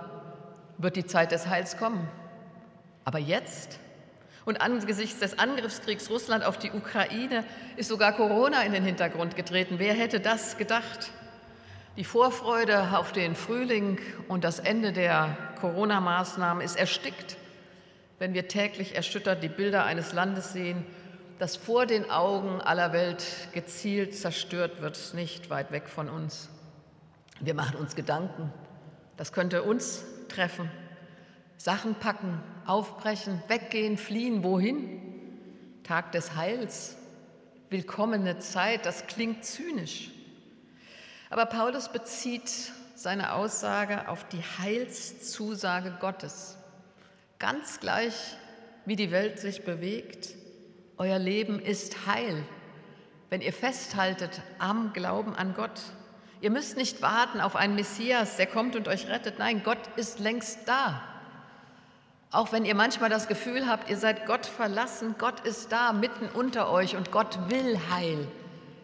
wird 0.76 0.96
die 0.96 1.06
Zeit 1.06 1.30
des 1.30 1.46
Heils 1.46 1.76
kommen. 1.76 2.08
Aber 3.04 3.18
jetzt? 3.18 3.78
Und 4.44 4.60
angesichts 4.60 5.20
des 5.20 5.38
Angriffskriegs 5.38 6.10
Russland 6.10 6.44
auf 6.44 6.58
die 6.58 6.72
Ukraine 6.72 7.44
ist 7.76 7.88
sogar 7.88 8.12
Corona 8.12 8.62
in 8.62 8.72
den 8.72 8.82
Hintergrund 8.82 9.36
getreten. 9.36 9.76
Wer 9.78 9.94
hätte 9.94 10.18
das 10.18 10.56
gedacht? 10.56 11.12
Die 11.96 12.04
Vorfreude 12.04 12.96
auf 12.98 13.12
den 13.12 13.36
Frühling 13.36 14.00
und 14.26 14.42
das 14.42 14.58
Ende 14.58 14.92
der 14.92 15.36
Corona-Maßnahmen 15.60 16.62
ist 16.64 16.76
erstickt, 16.76 17.36
wenn 18.18 18.34
wir 18.34 18.48
täglich 18.48 18.96
erschüttert 18.96 19.44
die 19.44 19.48
Bilder 19.48 19.84
eines 19.84 20.12
Landes 20.12 20.52
sehen, 20.52 20.84
das 21.40 21.56
vor 21.56 21.86
den 21.86 22.10
Augen 22.10 22.60
aller 22.60 22.92
Welt 22.92 23.24
gezielt 23.52 24.14
zerstört 24.14 24.82
wird, 24.82 25.14
nicht 25.14 25.48
weit 25.48 25.72
weg 25.72 25.88
von 25.88 26.10
uns. 26.10 26.50
Wir 27.40 27.54
machen 27.54 27.76
uns 27.76 27.96
Gedanken, 27.96 28.52
das 29.16 29.32
könnte 29.32 29.62
uns 29.62 30.04
treffen. 30.28 30.70
Sachen 31.56 31.94
packen, 31.94 32.42
aufbrechen, 32.66 33.42
weggehen, 33.48 33.96
fliehen, 33.96 34.44
wohin? 34.44 35.00
Tag 35.82 36.12
des 36.12 36.36
Heils, 36.36 36.96
willkommene 37.70 38.38
Zeit, 38.38 38.84
das 38.84 39.06
klingt 39.06 39.42
zynisch. 39.42 40.10
Aber 41.30 41.46
Paulus 41.46 41.88
bezieht 41.88 42.50
seine 42.94 43.32
Aussage 43.32 44.08
auf 44.08 44.28
die 44.28 44.42
Heilszusage 44.58 45.96
Gottes. 46.00 46.58
Ganz 47.38 47.80
gleich, 47.80 48.36
wie 48.84 48.96
die 48.96 49.10
Welt 49.10 49.38
sich 49.38 49.64
bewegt, 49.64 50.34
euer 51.00 51.18
Leben 51.18 51.58
ist 51.58 52.06
heil, 52.06 52.44
wenn 53.30 53.40
ihr 53.40 53.54
festhaltet 53.54 54.42
am 54.58 54.92
Glauben 54.92 55.34
an 55.34 55.54
Gott. 55.54 55.80
Ihr 56.42 56.50
müsst 56.50 56.76
nicht 56.76 57.00
warten 57.00 57.40
auf 57.40 57.56
einen 57.56 57.74
Messias, 57.74 58.36
der 58.36 58.46
kommt 58.46 58.76
und 58.76 58.86
euch 58.86 59.08
rettet. 59.08 59.38
Nein, 59.38 59.62
Gott 59.64 59.78
ist 59.96 60.18
längst 60.18 60.68
da. 60.68 61.00
Auch 62.30 62.52
wenn 62.52 62.66
ihr 62.66 62.74
manchmal 62.74 63.08
das 63.08 63.28
Gefühl 63.28 63.66
habt, 63.66 63.88
ihr 63.88 63.96
seid 63.96 64.26
Gott 64.26 64.44
verlassen, 64.44 65.14
Gott 65.16 65.40
ist 65.40 65.72
da 65.72 65.94
mitten 65.94 66.28
unter 66.34 66.70
euch 66.70 66.96
und 66.96 67.10
Gott 67.10 67.50
will 67.50 67.80
Heil 67.90 68.28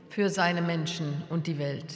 für 0.08 0.30
seine 0.30 0.62
Menschen 0.62 1.22
und 1.28 1.46
die 1.46 1.58
Welt. 1.58 1.92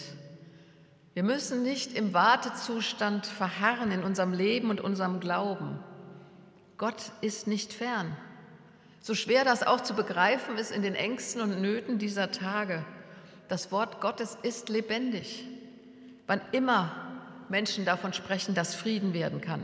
Wir 1.15 1.23
müssen 1.23 1.63
nicht 1.63 1.95
im 1.95 2.13
Wartezustand 2.13 3.27
verharren 3.27 3.91
in 3.91 4.05
unserem 4.05 4.35
Leben 4.35 4.69
und 4.69 4.83
unserem 4.83 5.19
Glauben. 5.19 5.79
Gott 6.77 7.11
ist 7.23 7.47
nicht 7.47 7.73
fern. 7.73 8.15
So 9.01 9.15
schwer 9.15 9.45
das 9.45 9.63
auch 9.63 9.81
zu 9.81 9.95
begreifen 9.95 10.59
ist 10.59 10.71
in 10.71 10.83
den 10.83 10.95
Ängsten 10.95 11.41
und 11.41 11.61
Nöten 11.61 11.99
dieser 11.99 12.31
Tage, 12.31 12.85
das 13.49 13.73
Wort 13.73 14.01
Gottes 14.01 14.37
ist 14.43 14.69
lebendig. 14.69 15.45
Wann 16.27 16.41
immer 16.53 16.95
Menschen 17.49 17.85
davon 17.85 18.13
sprechen, 18.13 18.55
dass 18.55 18.75
Frieden 18.75 19.13
werden 19.13 19.41
kann. 19.41 19.63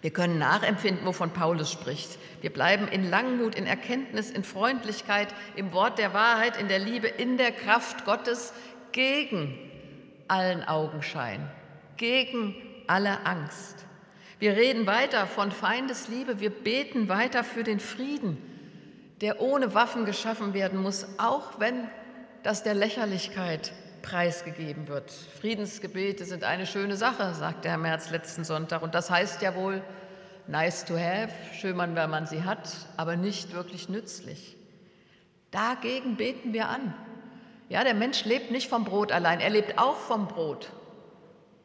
Wir 0.00 0.10
können 0.10 0.38
nachempfinden, 0.38 1.06
wovon 1.06 1.30
Paulus 1.30 1.72
spricht. 1.72 2.18
Wir 2.42 2.52
bleiben 2.52 2.86
in 2.88 3.08
Langmut, 3.08 3.54
in 3.54 3.66
Erkenntnis, 3.66 4.30
in 4.30 4.44
Freundlichkeit, 4.44 5.28
im 5.56 5.72
Wort 5.72 5.98
der 5.98 6.12
Wahrheit, 6.12 6.58
in 6.58 6.68
der 6.68 6.78
Liebe, 6.78 7.08
in 7.08 7.38
der 7.38 7.50
Kraft 7.50 8.04
Gottes 8.04 8.52
gegen 8.92 9.58
allen 10.28 10.62
Augenschein, 10.62 11.48
gegen 11.96 12.54
alle 12.86 13.24
Angst. 13.24 13.83
Wir 14.44 14.58
reden 14.58 14.86
weiter 14.86 15.26
von 15.26 15.50
Feindesliebe, 15.50 16.38
wir 16.38 16.50
beten 16.50 17.08
weiter 17.08 17.44
für 17.44 17.64
den 17.64 17.80
Frieden, 17.80 18.36
der 19.22 19.40
ohne 19.40 19.72
Waffen 19.72 20.04
geschaffen 20.04 20.52
werden 20.52 20.82
muss, 20.82 21.06
auch 21.16 21.60
wenn 21.60 21.88
das 22.42 22.62
der 22.62 22.74
Lächerlichkeit 22.74 23.72
preisgegeben 24.02 24.86
wird. 24.86 25.10
Friedensgebete 25.10 26.26
sind 26.26 26.44
eine 26.44 26.66
schöne 26.66 26.98
Sache, 26.98 27.32
sagte 27.32 27.70
Herr 27.70 27.78
Merz 27.78 28.10
letzten 28.10 28.44
Sonntag. 28.44 28.82
Und 28.82 28.94
das 28.94 29.10
heißt 29.10 29.40
ja 29.40 29.54
wohl, 29.54 29.82
nice 30.46 30.84
to 30.84 30.92
have, 30.98 31.32
schön, 31.58 31.78
wenn 31.78 32.10
man 32.10 32.26
sie 32.26 32.42
hat, 32.42 32.68
aber 32.98 33.16
nicht 33.16 33.54
wirklich 33.54 33.88
nützlich. 33.88 34.58
Dagegen 35.52 36.16
beten 36.16 36.52
wir 36.52 36.68
an. 36.68 36.92
Ja, 37.70 37.82
der 37.82 37.94
Mensch 37.94 38.26
lebt 38.26 38.50
nicht 38.50 38.68
vom 38.68 38.84
Brot 38.84 39.10
allein, 39.10 39.40
er 39.40 39.48
lebt 39.48 39.78
auch 39.78 39.96
vom 39.96 40.28
Brot. 40.28 40.70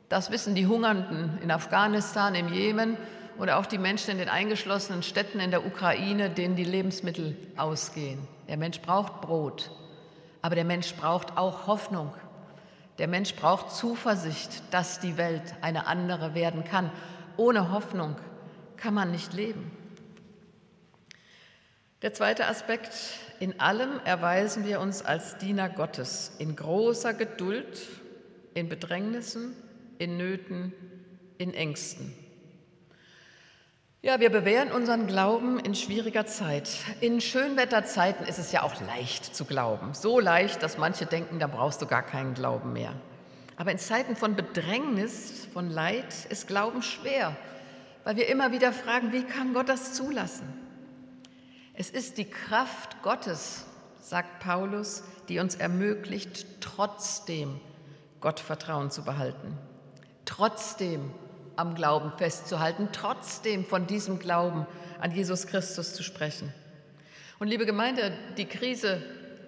Das 0.09 0.31
wissen 0.31 0.55
die 0.55 0.65
Hungernden 0.65 1.37
in 1.43 1.51
Afghanistan, 1.51 2.33
im 2.33 2.51
Jemen 2.51 2.97
oder 3.37 3.59
auch 3.59 3.67
die 3.67 3.77
Menschen 3.77 4.11
in 4.11 4.17
den 4.17 4.27
eingeschlossenen 4.27 5.03
Städten 5.03 5.39
in 5.39 5.51
der 5.51 5.65
Ukraine, 5.65 6.31
denen 6.31 6.55
die 6.55 6.63
Lebensmittel 6.63 7.37
ausgehen. 7.55 8.27
Der 8.47 8.57
Mensch 8.57 8.81
braucht 8.81 9.21
Brot, 9.21 9.69
aber 10.41 10.55
der 10.55 10.65
Mensch 10.65 10.95
braucht 10.95 11.37
auch 11.37 11.67
Hoffnung. 11.67 12.11
Der 12.97 13.07
Mensch 13.07 13.35
braucht 13.35 13.71
Zuversicht, 13.71 14.63
dass 14.71 14.99
die 14.99 15.15
Welt 15.15 15.53
eine 15.61 15.85
andere 15.85 16.33
werden 16.33 16.63
kann. 16.63 16.91
Ohne 17.37 17.71
Hoffnung 17.71 18.15
kann 18.77 18.95
man 18.95 19.11
nicht 19.11 19.33
leben. 19.33 19.71
Der 22.01 22.13
zweite 22.13 22.47
Aspekt 22.47 22.93
in 23.39 23.59
allem 23.59 23.99
erweisen 24.05 24.65
wir 24.65 24.79
uns 24.79 25.03
als 25.03 25.37
Diener 25.37 25.69
Gottes, 25.69 26.31
in 26.39 26.55
großer 26.55 27.13
Geduld, 27.13 27.87
in 28.53 28.69
Bedrängnissen, 28.69 29.53
in 29.99 30.17
Nöten, 30.17 30.73
in 31.37 31.53
Ängsten. 31.53 32.15
Ja, 34.01 34.21
wir 34.21 34.29
bewähren 34.29 34.71
unseren 34.71 35.07
Glauben 35.07 35.59
in 35.59 35.75
schwieriger 35.75 36.25
Zeit. 36.25 36.69
In 37.01 37.19
Schönwetterzeiten 37.19 38.25
ist 38.25 38.39
es 38.39 38.53
ja 38.53 38.63
auch 38.63 38.79
leicht 38.81 39.35
zu 39.35 39.43
glauben. 39.43 39.93
So 39.93 40.21
leicht, 40.21 40.63
dass 40.63 40.77
manche 40.77 41.05
denken, 41.05 41.37
da 41.37 41.47
brauchst 41.47 41.81
du 41.81 41.85
gar 41.85 42.01
keinen 42.01 42.33
Glauben 42.33 42.71
mehr. 42.71 42.93
Aber 43.57 43.73
in 43.73 43.77
Zeiten 43.77 44.15
von 44.15 44.37
Bedrängnis, 44.37 45.45
von 45.53 45.69
Leid 45.69 46.25
ist 46.29 46.47
Glauben 46.47 46.81
schwer, 46.81 47.35
weil 48.05 48.15
wir 48.15 48.29
immer 48.29 48.53
wieder 48.53 48.71
fragen, 48.71 49.11
wie 49.11 49.23
kann 49.23 49.53
Gott 49.53 49.67
das 49.67 49.93
zulassen? 49.93 50.47
Es 51.73 51.89
ist 51.89 52.17
die 52.17 52.29
Kraft 52.29 53.01
Gottes, 53.03 53.65
sagt 54.01 54.39
Paulus, 54.39 55.03
die 55.27 55.39
uns 55.39 55.55
ermöglicht, 55.55 56.61
trotzdem 56.61 57.59
Gottvertrauen 58.21 58.91
zu 58.91 59.03
behalten, 59.03 59.57
trotzdem 60.29 61.11
am 61.55 61.73
Glauben 61.73 62.11
festzuhalten, 62.17 62.89
trotzdem 62.91 63.65
von 63.65 63.87
diesem 63.87 64.19
Glauben 64.19 64.67
an 65.01 65.11
Jesus 65.11 65.47
Christus 65.47 65.93
zu 65.93 66.03
sprechen. 66.03 66.53
Und 67.39 67.47
liebe 67.47 67.65
Gemeinde, 67.65 68.13
die 68.37 68.45
Krise, 68.45 69.01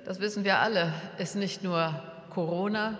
das 0.05 0.19
wissen 0.19 0.43
wir 0.43 0.57
alle, 0.57 0.91
ist 1.19 1.35
nicht 1.35 1.63
nur 1.63 1.93
Corona, 2.31 2.97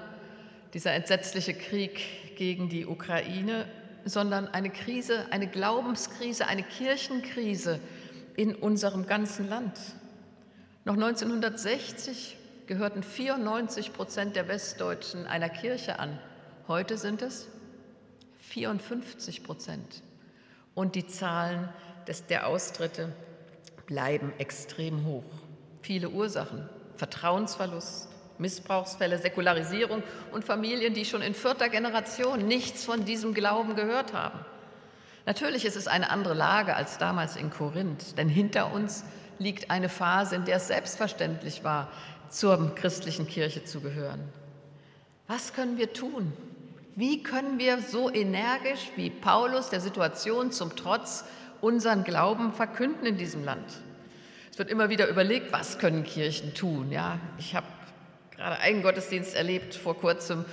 dieser 0.76 0.94
entsetzliche 0.94 1.56
Krieg 1.56 2.38
gegen 2.38 2.70
die 2.70 2.86
Ukraine, 2.86 3.66
sondern 4.06 4.48
eine 4.48 4.70
Krise, 4.70 5.26
eine 5.32 5.48
Glaubenskrise, 5.48 6.46
eine 6.48 6.64
Kirchenkrise, 6.64 7.80
in 8.38 8.56
unserem 8.56 9.08
ganzen 9.08 9.50
Land. 9.50 9.78
Noch 10.86 10.94
1960 10.94 12.38
gehörten 12.68 13.04
94 13.04 13.92
Prozent 13.92 14.36
der 14.36 14.48
Westdeutschen 14.48 15.26
einer 15.26 15.50
Kirche 15.50 16.00
an. 16.00 16.18
Heute 16.68 16.98
sind 16.98 17.22
es 17.22 17.48
54 18.52 19.44
Prozent. 19.44 20.04
Und 20.76 20.96
die 20.96 21.08
Zahlen 21.08 21.70
des, 22.08 22.26
der 22.26 22.48
Austritte 22.48 23.14
bleiben 23.86 24.34
extrem 24.38 25.06
hoch. 25.06 25.24
Viele 25.82 26.10
Ursachen, 26.10 26.70
Vertrauensverlust, 26.96 28.10
Missbrauchsfälle, 28.38 29.20
Säkularisierung 29.20 30.04
und 30.32 30.44
Familien, 30.44 30.94
die 30.94 31.06
schon 31.06 31.22
in 31.22 31.34
vierter 31.34 31.70
Generation 31.70 32.48
nichts 32.48 32.84
von 32.84 33.06
diesem 33.06 33.34
Glauben 33.34 33.76
gehört 33.76 34.14
haben. 34.14 34.40
Natürlich 35.26 35.66
ist 35.66 35.78
es 35.78 35.88
eine 35.88 36.10
andere 36.10 36.34
Lage 36.34 36.76
als 36.76 36.98
damals 36.98 37.36
in 37.36 37.52
Korinth, 37.52 38.18
denn 38.18 38.28
hinter 38.28 38.74
uns 38.74 39.06
liegt 39.40 39.72
eine 39.72 39.90
Phase, 39.90 40.36
in 40.36 40.46
der 40.46 40.58
es 40.58 40.68
selbstverständlich 40.68 41.64
war, 41.64 41.90
zur 42.30 42.76
christlichen 42.76 43.28
Kirche 43.28 43.64
zu 43.64 43.82
gehören. 43.82 44.22
Was 45.28 45.54
können 45.54 45.78
wir 45.78 45.94
tun? 45.94 46.34
Wie 46.96 47.24
können 47.24 47.58
wir 47.58 47.80
so 47.80 48.12
energisch 48.12 48.92
wie 48.98 49.10
Paulus 49.10 49.70
der 49.70 49.80
Situation 49.80 50.52
zum 50.52 50.76
Trotz 50.76 51.24
unseren 51.62 52.04
Glauben 52.04 52.52
verkünden 52.52 53.06
in 53.06 53.18
diesem 53.18 53.46
Land? 53.46 53.66
Es 54.52 54.60
wird 54.60 54.70
immer 54.70 54.90
wieder 54.90 55.08
überlegt, 55.08 55.54
was 55.54 55.80
können 55.80 56.04
Kirchen 56.04 56.54
tun? 56.54 56.92
Ja, 56.92 57.20
ich 57.38 57.56
habe 57.56 57.68
gerade 58.36 58.60
einen 58.60 58.84
Gottesdienst 58.84 59.36
erlebt 59.36 59.74
vor 59.74 59.96
kurzem, 59.98 60.44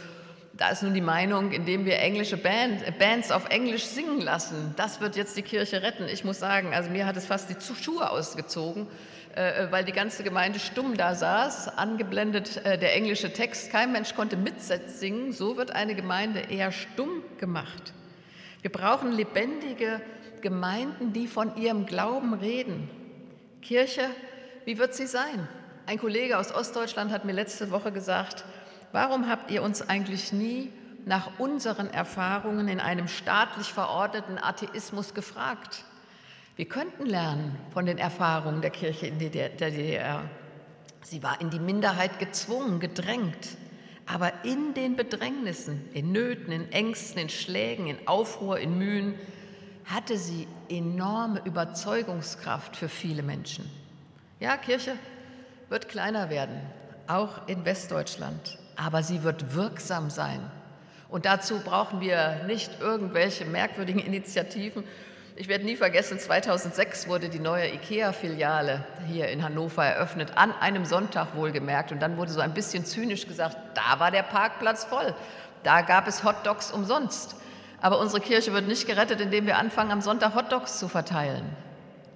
da 0.53 0.71
ist 0.71 0.83
nun 0.83 0.95
die 0.95 1.01
Meinung, 1.01 1.53
indem 1.53 1.85
wir 1.85 1.99
englische 1.99 2.37
Band, 2.37 2.87
äh, 2.87 2.93
Bands 2.93 3.31
auf 3.31 3.49
Englisch 3.49 3.85
singen 3.85 4.21
lassen, 4.21 4.75
das 4.77 5.01
wird 5.01 5.17
jetzt 5.17 5.37
die 5.37 5.43
Kirche 5.43 5.83
retten. 5.83 6.07
Ich 6.09 6.25
muss 6.25 6.39
sagen, 6.39 6.75
also 6.75 6.91
mir 6.91 7.07
hat 7.07 7.17
es 7.17 7.27
fast 7.27 7.49
die 7.49 7.57
Schuhe 7.81 8.11
ausgezogen, 8.11 8.89
weil 9.35 9.85
die 9.85 9.93
ganze 9.93 10.23
Gemeinde 10.25 10.59
stumm 10.59 10.97
da 10.97 11.15
saß, 11.15 11.77
angeblendet 11.79 12.65
der 12.65 12.95
englische 12.95 13.33
Text. 13.33 13.71
Kein 13.71 13.93
Mensch 13.93 14.15
konnte 14.15 14.37
mitsingen. 14.37 15.33
So 15.33 15.57
wird 15.57 15.71
eine 15.71 15.95
Gemeinde 15.95 16.41
eher 16.41 16.73
stumm 16.73 17.23
gemacht. 17.39 17.93
Wir 18.63 18.73
brauchen 18.73 19.13
lebendige 19.13 20.01
Gemeinden, 20.41 21.13
die 21.13 21.29
von 21.29 21.57
ihrem 21.57 21.87
Glauben 21.87 22.35
reden. 22.35 22.91
Kirche, 23.63 24.05
wie 24.65 24.79
wird 24.79 24.95
sie 24.95 25.07
sein? 25.07 25.49
Ein 25.87 25.99
Kollege 25.99 26.39
aus 26.39 26.53
Ostdeutschland 26.53 27.13
hat 27.13 27.25
mir 27.25 27.33
letzte 27.33 27.71
Woche 27.71 27.93
gesagt, 27.93 28.45
warum 28.93 29.29
habt 29.29 29.51
ihr 29.51 29.63
uns 29.63 29.89
eigentlich 29.89 30.33
nie 30.33 30.73
nach 31.07 31.39
unseren 31.39 31.89
Erfahrungen 31.89 32.69
in 32.69 32.81
einem 32.81 33.09
staatlich 33.09 33.73
verordneten 33.73 34.39
Atheismus 34.39 35.15
gefragt? 35.15 35.85
Wir 36.59 36.67
könnten 36.67 37.07
lernen 37.07 37.57
von 37.73 37.87
den 37.87 37.99
Erfahrungen 37.99 38.63
der 38.63 38.73
Kirche 38.73 39.07
in 39.07 39.21
der 39.21 39.49
DDR. 39.49 40.29
Sie 41.03 41.23
war 41.23 41.41
in 41.41 41.51
die 41.51 41.61
Minderheit 41.61 42.19
gezwungen, 42.19 42.81
gedrängt. 42.81 43.57
Aber 44.07 44.33
in 44.43 44.75
den 44.75 44.97
Bedrängnissen, 44.97 45.89
in 45.95 46.11
Nöten, 46.11 46.51
in 46.51 46.73
Ängsten, 46.73 47.21
in 47.21 47.29
Schlägen, 47.29 47.87
in 47.87 48.09
Aufruhr, 48.09 48.59
in 48.59 48.77
Mühen, 48.77 49.15
hatte 49.85 50.19
sie 50.19 50.49
enorme 50.69 51.41
Überzeugungskraft 51.45 52.75
für 52.75 52.89
viele 52.89 53.23
Menschen. 53.23 53.71
Ja, 54.41 54.57
Kirche 54.57 54.97
wird 55.69 55.89
kleiner 55.89 56.29
werden, 56.29 56.61
auch 57.07 57.47
in 57.47 57.65
Westdeutschland, 57.67 58.59
aber 58.75 59.05
sie 59.05 59.23
wird 59.23 59.55
wirksam 59.55 60.11
sein. 60.11 60.41
Und 61.09 61.25
dazu 61.25 61.61
brauchen 61.61 62.01
wir 62.01 62.43
nicht 62.49 62.81
irgendwelche 62.81 63.45
merkwürdigen 63.45 64.01
Initiativen, 64.01 64.83
ich 65.39 65.47
werde 65.47 65.65
nie 65.65 65.77
vergessen, 65.77 66.19
2006 66.19 67.07
wurde 67.07 67.29
die 67.29 67.39
neue 67.39 67.73
IKEA-Filiale 67.73 68.85
hier 69.07 69.29
in 69.29 69.45
Hannover 69.45 69.85
eröffnet, 69.85 70.33
an 70.35 70.51
einem 70.51 70.85
Sonntag 70.85 71.37
wohlgemerkt. 71.37 71.93
Und 71.93 72.03
dann 72.03 72.17
wurde 72.17 72.33
so 72.33 72.41
ein 72.41 72.55
bisschen 72.55 72.85
zynisch 72.85 73.29
gesagt, 73.29 73.57
da 73.75 74.01
war 74.01 74.11
der 74.11 74.25
Parkplatz 74.25 74.85
voll, 74.85 75.15
da 75.63 75.83
gab 75.83 76.09
es 76.09 76.25
Hotdogs 76.25 76.73
umsonst. 76.73 77.37
Aber 77.81 78.01
unsere 78.01 78.21
Kirche 78.21 78.53
wird 78.53 78.67
nicht 78.67 78.89
gerettet, 78.89 79.21
indem 79.21 79.47
wir 79.47 79.59
anfangen, 79.59 79.93
am 79.93 80.01
Sonntag 80.01 80.35
Hotdogs 80.35 80.81
zu 80.81 80.89
verteilen. 80.89 81.45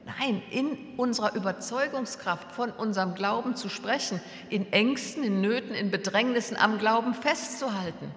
Nein, 0.05 0.43
in 0.51 0.77
unserer 0.97 1.37
Überzeugungskraft 1.37 2.51
von 2.51 2.73
unserem 2.73 3.15
Glauben 3.15 3.55
zu 3.55 3.69
sprechen, 3.69 4.21
in 4.51 4.73
Ängsten, 4.73 5.23
in 5.23 5.41
Nöten, 5.41 5.77
in 5.77 5.93
Bedrängnissen 5.93 6.57
am 6.57 6.79
Glauben 6.79 7.15
festzuhalten 7.15 8.11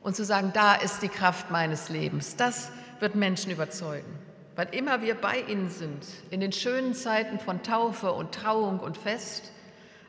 und 0.00 0.14
zu 0.14 0.24
sagen, 0.24 0.52
da 0.54 0.76
ist 0.76 1.02
die 1.02 1.08
Kraft 1.08 1.50
meines 1.50 1.88
Lebens. 1.88 2.36
Das 2.36 2.70
wird 3.00 3.16
Menschen 3.16 3.50
überzeugen 3.50 4.27
weil 4.58 4.74
immer 4.74 5.02
wir 5.02 5.14
bei 5.14 5.42
ihnen 5.42 5.70
sind, 5.70 6.04
in 6.30 6.40
den 6.40 6.50
schönen 6.50 6.92
Zeiten 6.92 7.38
von 7.38 7.62
Taufe 7.62 8.10
und 8.10 8.34
Trauung 8.34 8.80
und 8.80 8.96
Fest, 8.98 9.52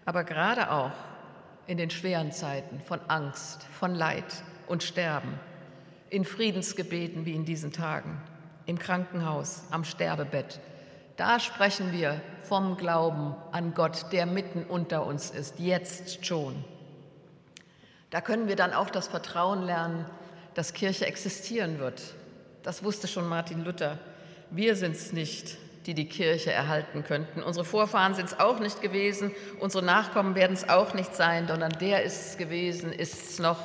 aber 0.06 0.24
gerade 0.24 0.72
auch 0.72 0.90
in 1.68 1.78
den 1.78 1.92
schweren 1.92 2.32
Zeiten 2.32 2.82
von 2.82 3.00
Angst, 3.10 3.62
von 3.80 3.94
Leid 3.94 4.26
und 4.66 4.82
Sterben, 4.82 5.40
in 6.10 6.26
Friedensgebeten 6.26 7.28
wie 7.28 7.36
in 7.36 7.46
diesen 7.46 7.72
Tagen, 7.72 8.20
im 8.66 8.80
Krankenhaus, 8.80 9.66
am 9.70 9.84
Sterbebett. 9.84 10.60
Da 11.16 11.40
sprechen 11.40 11.92
wir 11.92 12.20
vom 12.42 12.76
Glauben 12.76 13.36
an 13.52 13.76
Gott, 13.76 14.12
der 14.12 14.26
mitten 14.26 14.64
unter 14.64 15.06
uns 15.06 15.30
ist, 15.30 15.60
jetzt 15.60 16.26
schon. 16.26 16.66
Da 18.10 18.20
können 18.20 18.48
wir 18.48 18.56
dann 18.56 18.74
auch 18.74 18.90
das 18.90 19.10
Vertrauen 19.10 19.62
lernen, 19.62 20.08
dass 20.56 20.74
Kirche 20.74 21.06
existieren 21.06 21.78
wird. 21.78 22.02
Das 22.64 22.84
wusste 22.84 23.08
schon 23.08 23.30
Martin 23.30 23.64
Luther. 23.64 24.00
Wir 24.52 24.76
sind 24.76 24.96
es 24.96 25.14
nicht, 25.14 25.58
die 25.86 25.94
die 25.94 26.08
Kirche 26.08 26.52
erhalten 26.52 27.04
könnten. 27.04 27.44
Unsere 27.44 27.66
Vorfahren 27.66 28.16
sind 28.16 28.28
es 28.28 28.40
auch 28.40 28.60
nicht 28.60 28.82
gewesen, 28.82 29.32
unsere 29.60 29.84
Nachkommen 29.84 30.36
werden 30.36 30.54
es 30.54 30.68
auch 30.68 30.94
nicht 30.94 31.16
sein, 31.16 31.48
sondern 31.48 31.72
der 31.80 32.04
ist 32.04 32.32
es 32.32 32.38
gewesen, 32.38 32.92
ist 32.92 33.32
es 33.32 33.40
noch 33.40 33.60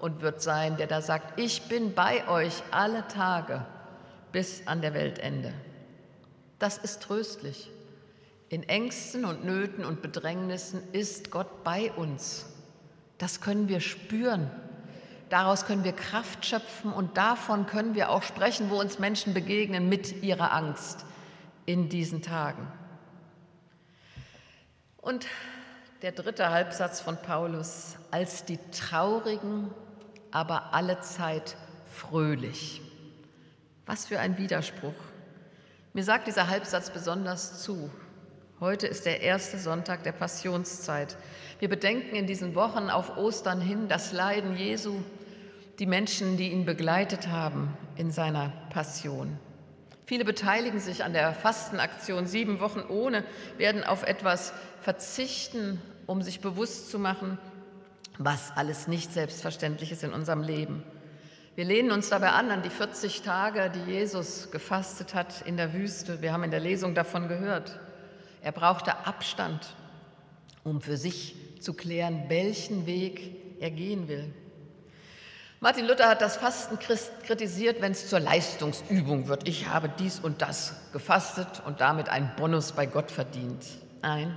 und 0.00 0.20
wird 0.20 0.42
sein, 0.42 0.76
der 0.76 0.86
da 0.86 1.00
sagt, 1.00 1.38
ich 1.38 1.62
bin 1.62 1.94
bei 1.94 2.28
euch 2.28 2.62
alle 2.70 3.06
Tage 3.08 3.64
bis 4.32 4.66
an 4.66 4.82
der 4.82 4.94
Weltende. 4.94 5.52
Das 6.58 6.78
ist 6.78 7.02
tröstlich. 7.02 7.70
In 8.48 8.62
Ängsten 8.68 9.24
und 9.24 9.44
Nöten 9.44 9.84
und 9.84 10.02
Bedrängnissen 10.02 10.82
ist 10.92 11.30
Gott 11.30 11.64
bei 11.64 11.90
uns. 11.92 12.46
Das 13.18 13.40
können 13.40 13.68
wir 13.68 13.80
spüren. 13.80 14.50
Daraus 15.28 15.66
können 15.66 15.82
wir 15.82 15.92
Kraft 15.92 16.46
schöpfen 16.46 16.92
und 16.92 17.16
davon 17.16 17.66
können 17.66 17.94
wir 17.94 18.10
auch 18.10 18.22
sprechen, 18.22 18.70
wo 18.70 18.80
uns 18.80 18.98
Menschen 18.98 19.34
begegnen 19.34 19.88
mit 19.88 20.22
ihrer 20.22 20.52
Angst 20.52 21.04
in 21.64 21.88
diesen 21.88 22.22
Tagen. 22.22 22.66
Und 24.98 25.26
der 26.02 26.12
dritte 26.12 26.50
Halbsatz 26.50 27.00
von 27.00 27.16
Paulus, 27.16 27.96
als 28.10 28.44
die 28.44 28.58
Traurigen, 28.70 29.70
aber 30.30 30.74
allezeit 30.74 31.56
fröhlich. 31.92 32.82
Was 33.86 34.06
für 34.06 34.20
ein 34.20 34.38
Widerspruch. 34.38 34.94
Mir 35.92 36.04
sagt 36.04 36.26
dieser 36.26 36.48
Halbsatz 36.48 36.90
besonders 36.90 37.62
zu. 37.62 37.90
Heute 38.60 38.86
ist 38.86 39.06
der 39.06 39.22
erste 39.22 39.58
Sonntag 39.58 40.02
der 40.02 40.12
Passionszeit. 40.12 41.16
Wir 41.58 41.68
bedenken 41.68 42.16
in 42.16 42.26
diesen 42.26 42.54
Wochen 42.54 42.90
auf 42.90 43.16
Ostern 43.16 43.60
hin 43.60 43.88
das 43.88 44.12
Leiden 44.12 44.56
Jesu, 44.56 45.02
die 45.78 45.86
Menschen, 45.86 46.36
die 46.36 46.52
ihn 46.52 46.64
begleitet 46.64 47.28
haben 47.28 47.76
in 47.96 48.10
seiner 48.10 48.52
Passion. 48.70 49.38
Viele 50.06 50.24
beteiligen 50.24 50.78
sich 50.78 51.04
an 51.04 51.12
der 51.12 51.34
Fastenaktion 51.34 52.26
Sieben 52.26 52.60
Wochen 52.60 52.80
ohne, 52.88 53.24
werden 53.58 53.84
auf 53.84 54.04
etwas 54.04 54.52
verzichten, 54.80 55.82
um 56.06 56.22
sich 56.22 56.40
bewusst 56.40 56.90
zu 56.90 56.98
machen, 56.98 57.38
was 58.18 58.56
alles 58.56 58.86
nicht 58.86 59.12
selbstverständlich 59.12 59.90
ist 59.92 60.04
in 60.04 60.12
unserem 60.12 60.42
Leben. 60.42 60.82
Wir 61.56 61.64
lehnen 61.64 61.90
uns 61.90 62.08
dabei 62.08 62.30
an 62.30 62.50
an 62.50 62.62
die 62.62 62.70
40 62.70 63.22
Tage, 63.22 63.70
die 63.70 63.90
Jesus 63.90 64.50
gefastet 64.50 65.14
hat 65.14 65.42
in 65.42 65.56
der 65.56 65.72
Wüste. 65.72 66.22
Wir 66.22 66.32
haben 66.32 66.44
in 66.44 66.50
der 66.50 66.60
Lesung 66.60 66.94
davon 66.94 67.28
gehört. 67.28 67.80
Er 68.42 68.52
brauchte 68.52 69.06
Abstand, 69.06 69.74
um 70.64 70.80
für 70.80 70.96
sich 70.96 71.34
zu 71.60 71.74
klären, 71.74 72.24
welchen 72.28 72.86
Weg 72.86 73.58
er 73.58 73.70
gehen 73.70 74.06
will. 74.06 74.32
Martin 75.60 75.86
Luther 75.86 76.08
hat 76.08 76.20
das 76.20 76.36
Fasten 76.36 76.78
kritisiert, 76.78 77.80
wenn 77.80 77.92
es 77.92 78.10
zur 78.10 78.20
Leistungsübung 78.20 79.26
wird. 79.26 79.48
Ich 79.48 79.68
habe 79.68 79.88
dies 79.88 80.18
und 80.18 80.42
das 80.42 80.74
gefastet 80.92 81.62
und 81.64 81.80
damit 81.80 82.10
einen 82.10 82.30
Bonus 82.36 82.72
bei 82.72 82.84
Gott 82.84 83.10
verdient. 83.10 83.64
Nein, 84.02 84.36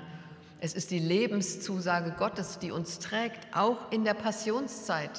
es 0.61 0.73
ist 0.73 0.91
die 0.91 0.99
Lebenszusage 0.99 2.11
Gottes, 2.11 2.59
die 2.59 2.71
uns 2.71 2.99
trägt, 2.99 3.53
auch 3.53 3.91
in 3.91 4.05
der 4.05 4.13
Passionszeit. 4.13 5.11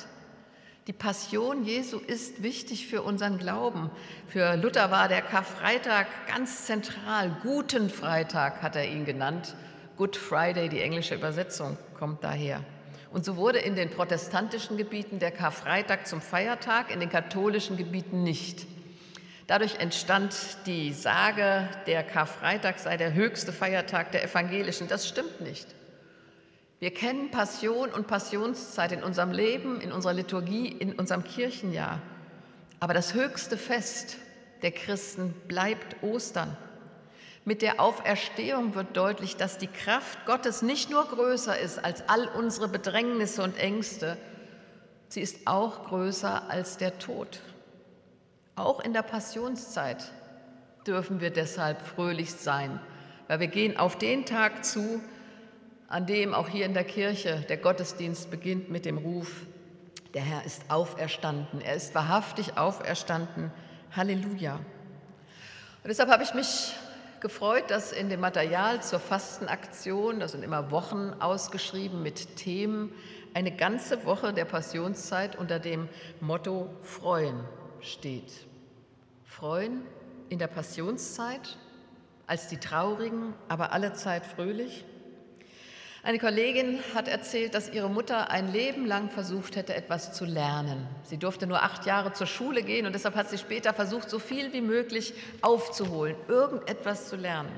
Die 0.86 0.94
Passion 0.94 1.64
Jesu 1.64 1.98
ist 1.98 2.42
wichtig 2.42 2.86
für 2.86 3.02
unseren 3.02 3.36
Glauben. 3.36 3.90
Für 4.26 4.56
Luther 4.56 4.90
war 4.90 5.06
der 5.06 5.20
Karfreitag 5.20 6.06
ganz 6.26 6.64
zentral. 6.64 7.36
Guten 7.42 7.90
Freitag 7.90 8.62
hat 8.62 8.74
er 8.74 8.88
ihn 8.88 9.04
genannt. 9.04 9.54
Good 9.98 10.16
Friday, 10.16 10.70
die 10.70 10.80
englische 10.80 11.14
Übersetzung, 11.14 11.76
kommt 11.98 12.24
daher. 12.24 12.64
Und 13.12 13.24
so 13.24 13.36
wurde 13.36 13.58
in 13.58 13.74
den 13.74 13.90
protestantischen 13.90 14.76
Gebieten 14.76 15.18
der 15.18 15.32
Karfreitag 15.32 16.06
zum 16.06 16.20
Feiertag, 16.20 16.92
in 16.92 17.00
den 17.00 17.10
katholischen 17.10 17.76
Gebieten 17.76 18.22
nicht. 18.22 18.66
Dadurch 19.48 19.80
entstand 19.80 20.32
die 20.66 20.92
Sage, 20.92 21.68
der 21.88 22.04
Karfreitag 22.04 22.78
sei 22.78 22.96
der 22.96 23.14
höchste 23.14 23.52
Feiertag 23.52 24.12
der 24.12 24.22
Evangelischen. 24.22 24.86
Das 24.86 25.08
stimmt 25.08 25.40
nicht. 25.40 25.66
Wir 26.78 26.94
kennen 26.94 27.32
Passion 27.32 27.90
und 27.90 28.06
Passionszeit 28.06 28.92
in 28.92 29.02
unserem 29.02 29.32
Leben, 29.32 29.80
in 29.80 29.90
unserer 29.90 30.14
Liturgie, 30.14 30.68
in 30.68 30.94
unserem 30.94 31.24
Kirchenjahr. 31.24 32.00
Aber 32.78 32.94
das 32.94 33.12
höchste 33.12 33.56
Fest 33.58 34.18
der 34.62 34.70
Christen 34.70 35.34
bleibt 35.48 36.02
Ostern. 36.02 36.56
Mit 37.44 37.62
der 37.62 37.80
Auferstehung 37.80 38.74
wird 38.74 38.96
deutlich, 38.96 39.36
dass 39.36 39.56
die 39.56 39.66
Kraft 39.66 40.26
Gottes 40.26 40.60
nicht 40.62 40.90
nur 40.90 41.04
größer 41.04 41.58
ist 41.58 41.82
als 41.82 42.06
all 42.08 42.28
unsere 42.28 42.68
Bedrängnisse 42.68 43.42
und 43.42 43.58
Ängste, 43.58 44.18
sie 45.08 45.22
ist 45.22 45.46
auch 45.46 45.86
größer 45.86 46.50
als 46.50 46.76
der 46.76 46.98
Tod. 46.98 47.40
Auch 48.56 48.80
in 48.80 48.92
der 48.92 49.02
Passionszeit 49.02 50.12
dürfen 50.86 51.20
wir 51.20 51.30
deshalb 51.30 51.80
fröhlich 51.80 52.32
sein, 52.32 52.78
weil 53.26 53.40
wir 53.40 53.46
gehen 53.46 53.78
auf 53.78 53.96
den 53.96 54.26
Tag 54.26 54.64
zu, 54.64 55.00
an 55.88 56.06
dem 56.06 56.34
auch 56.34 56.48
hier 56.48 56.66
in 56.66 56.74
der 56.74 56.84
Kirche 56.84 57.44
der 57.48 57.56
Gottesdienst 57.56 58.30
beginnt 58.30 58.70
mit 58.70 58.84
dem 58.84 58.98
Ruf, 58.98 59.46
der 60.12 60.22
Herr 60.22 60.44
ist 60.44 60.62
auferstanden, 60.68 61.60
er 61.60 61.74
ist 61.74 61.94
wahrhaftig 61.94 62.58
auferstanden, 62.58 63.50
Halleluja. 63.96 64.56
Und 64.56 65.88
deshalb 65.88 66.10
habe 66.10 66.22
ich 66.22 66.34
mich 66.34 66.74
gefreut, 67.20 67.70
dass 67.70 67.92
in 67.92 68.08
dem 68.08 68.20
Material 68.20 68.82
zur 68.82 69.00
Fastenaktion, 69.00 70.20
das 70.20 70.32
sind 70.32 70.42
immer 70.42 70.70
Wochen 70.70 71.12
ausgeschrieben 71.20 72.02
mit 72.02 72.36
Themen, 72.36 72.92
eine 73.34 73.54
ganze 73.54 74.04
Woche 74.04 74.32
der 74.32 74.44
Passionszeit 74.44 75.36
unter 75.36 75.58
dem 75.58 75.88
Motto 76.20 76.70
Freuen 76.82 77.40
steht. 77.80 78.46
Freuen 79.24 79.82
in 80.28 80.38
der 80.38 80.48
Passionszeit, 80.48 81.58
als 82.26 82.48
die 82.48 82.58
Traurigen, 82.58 83.34
aber 83.48 83.72
alle 83.72 83.92
Zeit 83.92 84.26
fröhlich. 84.26 84.84
Eine 86.02 86.18
Kollegin 86.18 86.78
hat 86.94 87.08
erzählt, 87.08 87.54
dass 87.54 87.70
ihre 87.70 87.90
Mutter 87.90 88.30
ein 88.30 88.50
Leben 88.50 88.86
lang 88.86 89.10
versucht 89.10 89.54
hätte, 89.54 89.74
etwas 89.74 90.14
zu 90.14 90.24
lernen. 90.24 90.86
Sie 91.02 91.18
durfte 91.18 91.46
nur 91.46 91.62
acht 91.62 91.84
Jahre 91.84 92.14
zur 92.14 92.26
Schule 92.26 92.62
gehen 92.62 92.86
und 92.86 92.94
deshalb 92.94 93.16
hat 93.16 93.28
sie 93.28 93.36
später 93.36 93.74
versucht, 93.74 94.08
so 94.08 94.18
viel 94.18 94.54
wie 94.54 94.62
möglich 94.62 95.12
aufzuholen, 95.42 96.16
irgendetwas 96.26 97.10
zu 97.10 97.16
lernen. 97.16 97.52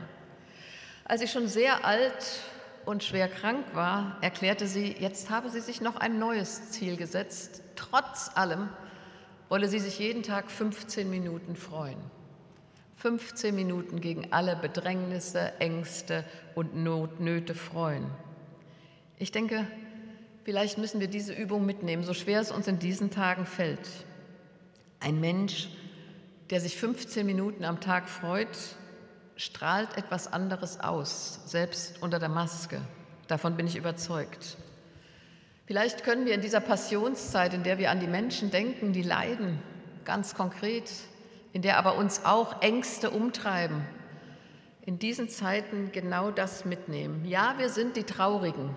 Als 1.04 1.20
sie 1.20 1.28
schon 1.28 1.46
sehr 1.46 1.84
alt 1.84 2.40
und 2.84 3.04
schwer 3.04 3.28
krank 3.28 3.64
war, 3.74 4.18
erklärte 4.22 4.66
sie, 4.66 4.96
jetzt 4.98 5.30
habe 5.30 5.48
sie 5.48 5.60
sich 5.60 5.80
noch 5.80 5.94
ein 5.94 6.18
neues 6.18 6.72
Ziel 6.72 6.96
gesetzt. 6.96 7.62
Trotz 7.76 8.28
allem 8.34 8.68
wolle 9.48 9.68
sie 9.68 9.78
sich 9.78 10.00
jeden 10.00 10.24
Tag 10.24 10.50
15 10.50 11.08
Minuten 11.08 11.54
freuen. 11.54 11.98
15 12.96 13.54
Minuten 13.54 14.00
gegen 14.00 14.32
alle 14.32 14.56
Bedrängnisse, 14.56 15.52
Ängste 15.60 16.24
und 16.54 16.76
Notnöte 16.76 17.54
freuen. 17.54 18.06
Ich 19.22 19.30
denke, 19.30 19.68
vielleicht 20.42 20.78
müssen 20.78 20.98
wir 20.98 21.06
diese 21.06 21.32
Übung 21.32 21.64
mitnehmen, 21.64 22.02
so 22.02 22.12
schwer 22.12 22.40
es 22.40 22.50
uns 22.50 22.66
in 22.66 22.80
diesen 22.80 23.12
Tagen 23.12 23.46
fällt. 23.46 23.88
Ein 24.98 25.20
Mensch, 25.20 25.68
der 26.50 26.60
sich 26.60 26.76
15 26.76 27.24
Minuten 27.24 27.64
am 27.64 27.80
Tag 27.80 28.08
freut, 28.08 28.48
strahlt 29.36 29.96
etwas 29.96 30.32
anderes 30.32 30.80
aus, 30.80 31.38
selbst 31.46 32.02
unter 32.02 32.18
der 32.18 32.30
Maske. 32.30 32.80
Davon 33.28 33.56
bin 33.56 33.68
ich 33.68 33.76
überzeugt. 33.76 34.56
Vielleicht 35.66 36.02
können 36.02 36.26
wir 36.26 36.34
in 36.34 36.40
dieser 36.40 36.58
Passionszeit, 36.58 37.54
in 37.54 37.62
der 37.62 37.78
wir 37.78 37.92
an 37.92 38.00
die 38.00 38.08
Menschen 38.08 38.50
denken, 38.50 38.92
die 38.92 39.02
leiden, 39.02 39.62
ganz 40.04 40.34
konkret, 40.34 40.90
in 41.52 41.62
der 41.62 41.78
aber 41.78 41.96
uns 41.96 42.24
auch 42.24 42.60
Ängste 42.60 43.10
umtreiben, 43.10 43.84
in 44.84 44.98
diesen 44.98 45.28
Zeiten 45.28 45.92
genau 45.92 46.32
das 46.32 46.64
mitnehmen. 46.64 47.24
Ja, 47.24 47.54
wir 47.58 47.68
sind 47.68 47.94
die 47.96 48.02
Traurigen, 48.02 48.74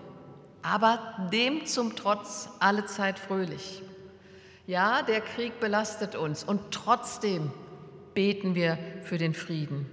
aber 0.65 1.29
dem 1.31 1.65
zum 1.67 1.95
Trotz 1.95 2.49
alle 2.59 2.85
Zeit 2.85 3.19
fröhlich. 3.19 3.83
Ja, 4.65 5.03
der 5.03 5.21
Krieg 5.21 5.59
belastet 5.59 6.15
uns 6.15 6.43
und 6.43 6.71
trotzdem 6.71 7.51
beten 8.15 8.55
wir 8.55 8.79
für 9.03 9.19
den 9.19 9.35
Frieden. 9.35 9.85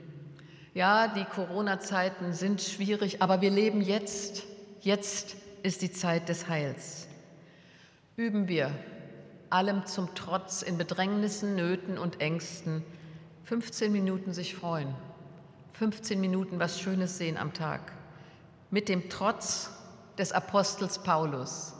Ja, 0.72 1.08
die 1.08 1.24
Corona-Zeiten 1.24 2.32
sind 2.32 2.62
schwierig, 2.62 3.20
aber 3.20 3.42
wir 3.42 3.50
leben 3.50 3.82
jetzt. 3.82 4.44
Jetzt 4.80 5.36
ist 5.62 5.82
die 5.82 5.92
Zeit 5.92 6.30
des 6.30 6.48
Heils. 6.48 7.06
Üben 8.16 8.48
wir, 8.48 8.70
allem 9.50 9.84
zum 9.84 10.14
Trotz, 10.14 10.62
in 10.62 10.78
Bedrängnissen, 10.78 11.54
Nöten 11.54 11.98
und 11.98 12.22
Ängsten, 12.22 12.82
15 13.44 13.92
Minuten 13.92 14.32
sich 14.32 14.54
freuen, 14.54 14.94
15 15.74 16.18
Minuten 16.18 16.58
was 16.58 16.80
Schönes 16.80 17.18
sehen 17.18 17.36
am 17.36 17.52
Tag, 17.52 17.92
mit 18.70 18.88
dem 18.88 19.10
Trotz 19.10 19.70
des 20.18 20.32
Apostels 20.32 20.98
Paulus. 20.98 21.74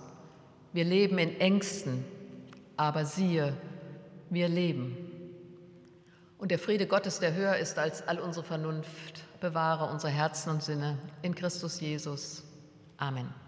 Wir 0.72 0.84
leben 0.84 1.18
in 1.18 1.38
Ängsten, 1.40 2.04
aber 2.76 3.04
siehe, 3.04 3.56
wir 4.30 4.48
leben. 4.48 4.96
Und 6.38 6.50
der 6.50 6.58
Friede 6.58 6.86
Gottes, 6.86 7.20
der 7.20 7.34
höher 7.34 7.56
ist 7.56 7.78
als 7.78 8.06
all 8.08 8.18
unsere 8.18 8.44
Vernunft, 8.44 9.24
bewahre 9.40 9.90
unsere 9.92 10.12
Herzen 10.12 10.50
und 10.50 10.62
Sinne 10.62 10.98
in 11.22 11.34
Christus 11.34 11.80
Jesus. 11.80 12.42
Amen. 12.96 13.41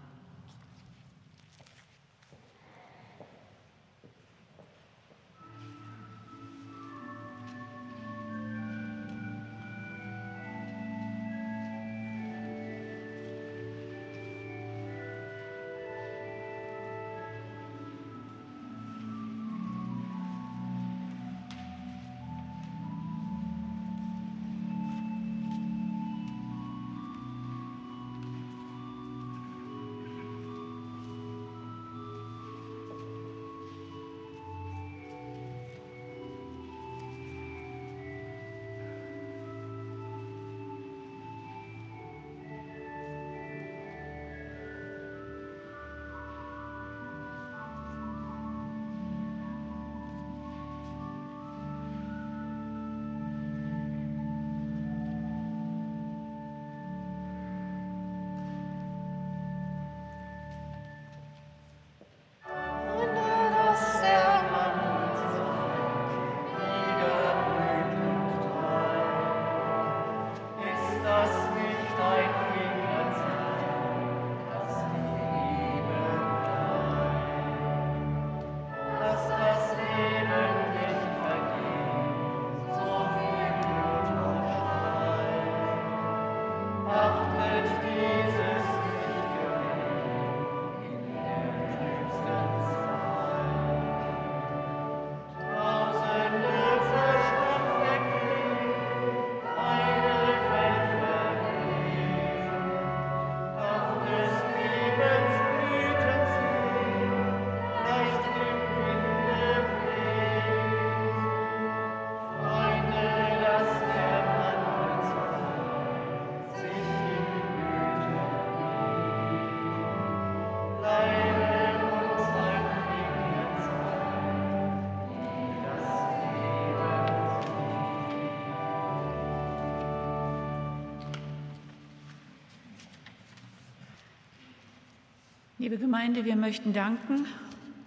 Liebe 135.65 135.79
Gemeinde, 135.79 136.25
wir 136.25 136.35
möchten 136.35 136.73
danken, 136.73 137.25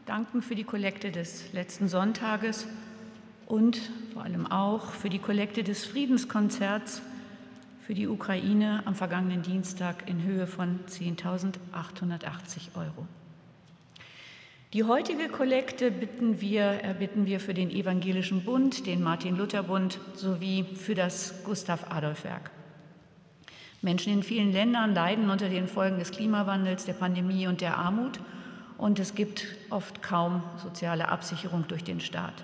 danken 0.04 0.42
für 0.42 0.56
die 0.56 0.64
Kollekte 0.64 1.12
des 1.12 1.52
letzten 1.52 1.86
Sonntages 1.86 2.66
und 3.46 3.78
vor 4.12 4.24
allem 4.24 4.50
auch 4.50 4.90
für 4.90 5.08
die 5.08 5.20
Kollekte 5.20 5.62
des 5.62 5.84
Friedenskonzerts 5.84 7.02
für 7.86 7.94
die 7.94 8.08
Ukraine 8.08 8.82
am 8.84 8.96
vergangenen 8.96 9.42
Dienstag 9.42 10.10
in 10.10 10.24
Höhe 10.24 10.48
von 10.48 10.80
10.880 10.88 12.74
Euro. 12.74 13.06
Die 14.72 14.82
heutige 14.82 15.28
Kollekte 15.28 15.92
bitten 15.92 16.40
wir, 16.40 16.64
erbitten 16.64 17.26
wir 17.26 17.38
für 17.38 17.54
den 17.54 17.70
Evangelischen 17.70 18.42
Bund, 18.42 18.86
den 18.88 19.04
Martin-Luther-Bund 19.04 20.00
sowie 20.16 20.64
für 20.64 20.96
das 20.96 21.44
Gustav-Adolf-Werk. 21.44 22.50
Menschen 23.88 24.12
in 24.12 24.22
vielen 24.22 24.52
Ländern 24.52 24.92
leiden 24.92 25.30
unter 25.30 25.48
den 25.48 25.66
Folgen 25.66 25.98
des 25.98 26.10
Klimawandels, 26.10 26.84
der 26.84 26.92
Pandemie 26.92 27.46
und 27.46 27.62
der 27.62 27.78
Armut 27.78 28.20
und 28.76 28.98
es 28.98 29.14
gibt 29.14 29.46
oft 29.70 30.02
kaum 30.02 30.42
soziale 30.62 31.08
Absicherung 31.08 31.64
durch 31.68 31.84
den 31.84 31.98
Staat. 31.98 32.34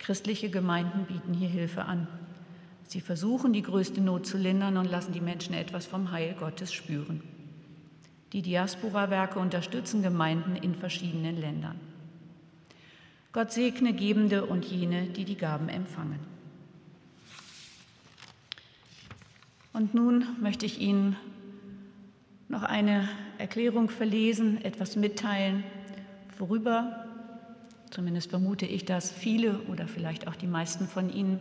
Christliche 0.00 0.50
Gemeinden 0.50 1.04
bieten 1.04 1.34
hier 1.34 1.48
Hilfe 1.48 1.84
an. 1.84 2.08
Sie 2.88 3.00
versuchen, 3.00 3.52
die 3.52 3.62
größte 3.62 4.00
Not 4.00 4.26
zu 4.26 4.38
lindern 4.38 4.76
und 4.76 4.90
lassen 4.90 5.12
die 5.12 5.20
Menschen 5.20 5.54
etwas 5.54 5.86
vom 5.86 6.10
Heil 6.10 6.34
Gottes 6.40 6.72
spüren. 6.72 7.22
Die 8.32 8.42
Diaspora-Werke 8.42 9.38
unterstützen 9.38 10.02
Gemeinden 10.02 10.56
in 10.56 10.74
verschiedenen 10.74 11.40
Ländern. 11.40 11.78
Gott 13.32 13.52
segne 13.52 13.92
Gebende 13.92 14.46
und 14.46 14.64
jene, 14.64 15.04
die 15.04 15.24
die 15.24 15.36
Gaben 15.36 15.68
empfangen. 15.68 16.39
Und 19.80 19.94
nun 19.94 20.26
möchte 20.42 20.66
ich 20.66 20.78
Ihnen 20.78 21.16
noch 22.48 22.64
eine 22.64 23.08
Erklärung 23.38 23.88
verlesen, 23.88 24.62
etwas 24.62 24.94
mitteilen, 24.94 25.64
worüber, 26.36 27.06
zumindest 27.88 28.28
vermute 28.28 28.66
ich, 28.66 28.84
dass 28.84 29.10
viele 29.10 29.58
oder 29.72 29.88
vielleicht 29.88 30.28
auch 30.28 30.36
die 30.36 30.46
meisten 30.46 30.86
von 30.86 31.10
Ihnen 31.10 31.40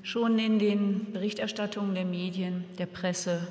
schon 0.00 0.38
in 0.38 0.58
den 0.58 1.12
Berichterstattungen 1.12 1.94
der 1.94 2.06
Medien, 2.06 2.64
der 2.78 2.86
Presse 2.86 3.46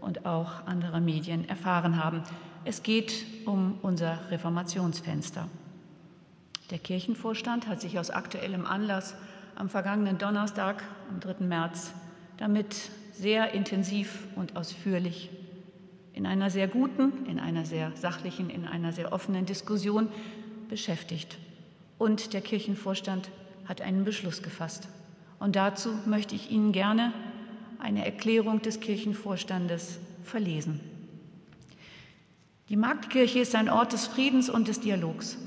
und 0.00 0.26
auch 0.26 0.66
anderer 0.66 0.98
Medien 0.98 1.48
erfahren 1.48 2.02
haben. 2.02 2.24
Es 2.64 2.82
geht 2.82 3.24
um 3.46 3.78
unser 3.82 4.18
Reformationsfenster. 4.32 5.48
Der 6.72 6.80
Kirchenvorstand 6.80 7.68
hat 7.68 7.80
sich 7.80 8.00
aus 8.00 8.10
aktuellem 8.10 8.66
Anlass 8.66 9.14
am 9.54 9.68
vergangenen 9.68 10.18
Donnerstag, 10.18 10.82
am 11.08 11.20
3. 11.20 11.44
März, 11.44 11.92
damit 12.36 12.90
sehr 13.12 13.52
intensiv 13.52 14.26
und 14.36 14.56
ausführlich 14.56 15.30
in 16.12 16.26
einer 16.26 16.50
sehr 16.50 16.68
guten, 16.68 17.26
in 17.26 17.38
einer 17.38 17.64
sehr 17.64 17.92
sachlichen, 17.96 18.50
in 18.50 18.66
einer 18.66 18.92
sehr 18.92 19.12
offenen 19.12 19.46
Diskussion 19.46 20.08
beschäftigt. 20.68 21.38
Und 21.98 22.32
der 22.32 22.40
Kirchenvorstand 22.40 23.30
hat 23.66 23.80
einen 23.80 24.04
Beschluss 24.04 24.42
gefasst. 24.42 24.88
Und 25.38 25.56
dazu 25.56 25.90
möchte 26.06 26.34
ich 26.34 26.50
Ihnen 26.50 26.72
gerne 26.72 27.12
eine 27.78 28.04
Erklärung 28.04 28.60
des 28.62 28.80
Kirchenvorstandes 28.80 29.98
verlesen. 30.22 30.80
Die 32.68 32.76
Marktkirche 32.76 33.40
ist 33.40 33.54
ein 33.54 33.68
Ort 33.68 33.92
des 33.92 34.06
Friedens 34.06 34.48
und 34.48 34.68
des 34.68 34.80
Dialogs. 34.80 35.38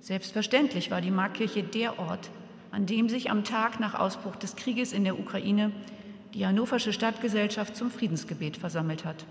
Selbstverständlich 0.00 0.90
war 0.90 1.00
die 1.00 1.10
Marktkirche 1.10 1.62
der 1.62 1.98
Ort, 1.98 2.30
an 2.70 2.86
dem 2.86 3.08
sich 3.08 3.30
am 3.30 3.44
Tag 3.44 3.80
nach 3.80 3.94
Ausbruch 3.94 4.36
des 4.36 4.56
Krieges 4.56 4.92
in 4.92 5.04
der 5.04 5.18
Ukraine 5.18 5.72
die 6.34 6.46
Hannoversche 6.46 6.92
Stadtgesellschaft 6.92 7.76
zum 7.76 7.90
Friedensgebet 7.90 8.56
versammelt 8.56 9.04
hat. 9.04 9.24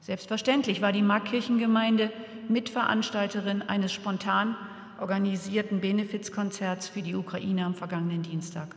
Selbstverständlich 0.00 0.82
war 0.82 0.92
die 0.92 1.02
Markkirchengemeinde 1.02 2.12
Mitveranstalterin 2.48 3.62
eines 3.62 3.92
spontan 3.92 4.54
organisierten 5.00 5.80
Benefizkonzerts 5.80 6.88
für 6.88 7.02
die 7.02 7.14
Ukraine 7.14 7.64
am 7.64 7.74
vergangenen 7.74 8.22
Dienstag. 8.22 8.68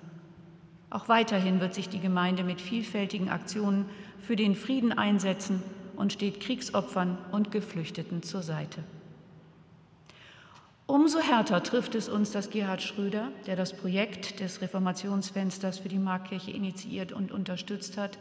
Auch 0.89 1.09
weiterhin 1.09 1.59
wird 1.59 1.73
sich 1.73 1.89
die 1.89 1.99
Gemeinde 1.99 2.43
mit 2.43 2.61
vielfältigen 2.61 3.30
Aktionen 3.30 3.86
für 4.19 4.36
den 4.36 4.55
Frieden 4.55 4.97
einsetzen 4.97 5.61
und 5.97 6.13
steht 6.13 6.39
Kriegsopfern 6.39 7.17
und 7.32 7.51
Geflüchteten 7.51 8.23
zur 8.23 8.41
Seite. 8.41 8.84
Umso 10.88 11.19
härter 11.19 11.61
trifft 11.63 11.95
es 11.95 12.07
uns, 12.07 12.31
dass 12.31 12.49
Gerhard 12.49 12.81
Schröder, 12.81 13.29
der 13.45 13.57
das 13.57 13.75
Projekt 13.75 14.39
des 14.39 14.61
Reformationsfensters 14.61 15.79
für 15.79 15.89
die 15.89 15.99
Markkirche 15.99 16.51
initiiert 16.51 17.11
und 17.11 17.33
unterstützt 17.33 17.97
hat, 17.97 18.17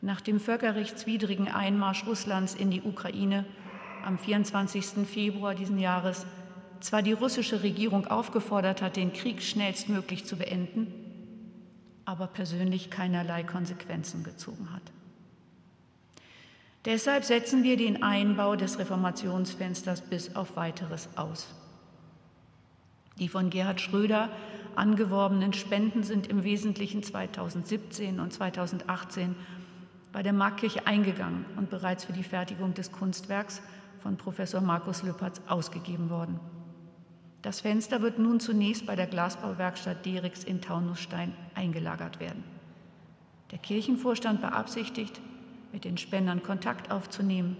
nach 0.00 0.20
dem 0.20 0.38
völkerrechtswidrigen 0.38 1.48
Einmarsch 1.48 2.06
Russlands 2.06 2.54
in 2.54 2.70
die 2.70 2.82
Ukraine 2.82 3.44
am 4.04 4.18
24. 4.18 5.04
Februar 5.04 5.56
diesen 5.56 5.80
Jahres 5.80 6.26
zwar 6.78 7.02
die 7.02 7.12
russische 7.12 7.64
Regierung 7.64 8.06
aufgefordert 8.06 8.82
hat, 8.82 8.94
den 8.94 9.12
Krieg 9.12 9.42
schnellstmöglich 9.42 10.24
zu 10.24 10.36
beenden, 10.36 10.86
aber 12.04 12.28
persönlich 12.28 12.90
keinerlei 12.90 13.42
Konsequenzen 13.42 14.22
gezogen 14.22 14.72
hat. 14.72 14.82
Deshalb 16.84 17.24
setzen 17.24 17.64
wir 17.64 17.76
den 17.76 18.04
Einbau 18.04 18.54
des 18.54 18.78
Reformationsfensters 18.78 20.02
bis 20.02 20.36
auf 20.36 20.56
weiteres 20.56 21.08
aus. 21.16 21.48
Die 23.20 23.28
von 23.28 23.50
Gerhard 23.50 23.80
Schröder 23.80 24.30
angeworbenen 24.76 25.52
Spenden 25.52 26.02
sind 26.02 26.26
im 26.26 26.42
Wesentlichen 26.42 27.02
2017 27.02 28.18
und 28.18 28.32
2018 28.32 29.36
bei 30.10 30.22
der 30.22 30.32
Markkirche 30.32 30.86
eingegangen 30.86 31.44
und 31.56 31.68
bereits 31.70 32.04
für 32.04 32.14
die 32.14 32.22
Fertigung 32.22 32.72
des 32.72 32.90
Kunstwerks 32.90 33.60
von 34.00 34.16
Professor 34.16 34.62
Markus 34.62 35.02
Lüppertz 35.02 35.42
ausgegeben 35.46 36.08
worden. 36.08 36.40
Das 37.42 37.60
Fenster 37.60 38.00
wird 38.00 38.18
nun 38.18 38.40
zunächst 38.40 38.86
bei 38.86 38.96
der 38.96 39.06
Glasbauwerkstatt 39.06 40.04
Derix 40.06 40.42
in 40.42 40.62
Taunusstein 40.62 41.34
eingelagert 41.54 42.20
werden. 42.20 42.42
Der 43.50 43.58
Kirchenvorstand 43.58 44.40
beabsichtigt, 44.40 45.20
mit 45.72 45.84
den 45.84 45.98
Spendern 45.98 46.42
Kontakt 46.42 46.90
aufzunehmen, 46.90 47.56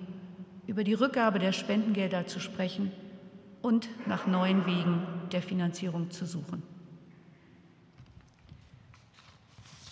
über 0.66 0.84
die 0.84 0.94
Rückgabe 0.94 1.38
der 1.38 1.52
Spendengelder 1.52 2.26
zu 2.26 2.40
sprechen 2.40 2.92
und 3.62 3.88
nach 4.06 4.26
neuen 4.26 4.66
Wegen 4.66 5.06
der 5.32 5.42
Finanzierung 5.42 6.10
zu 6.10 6.26
suchen. 6.26 6.62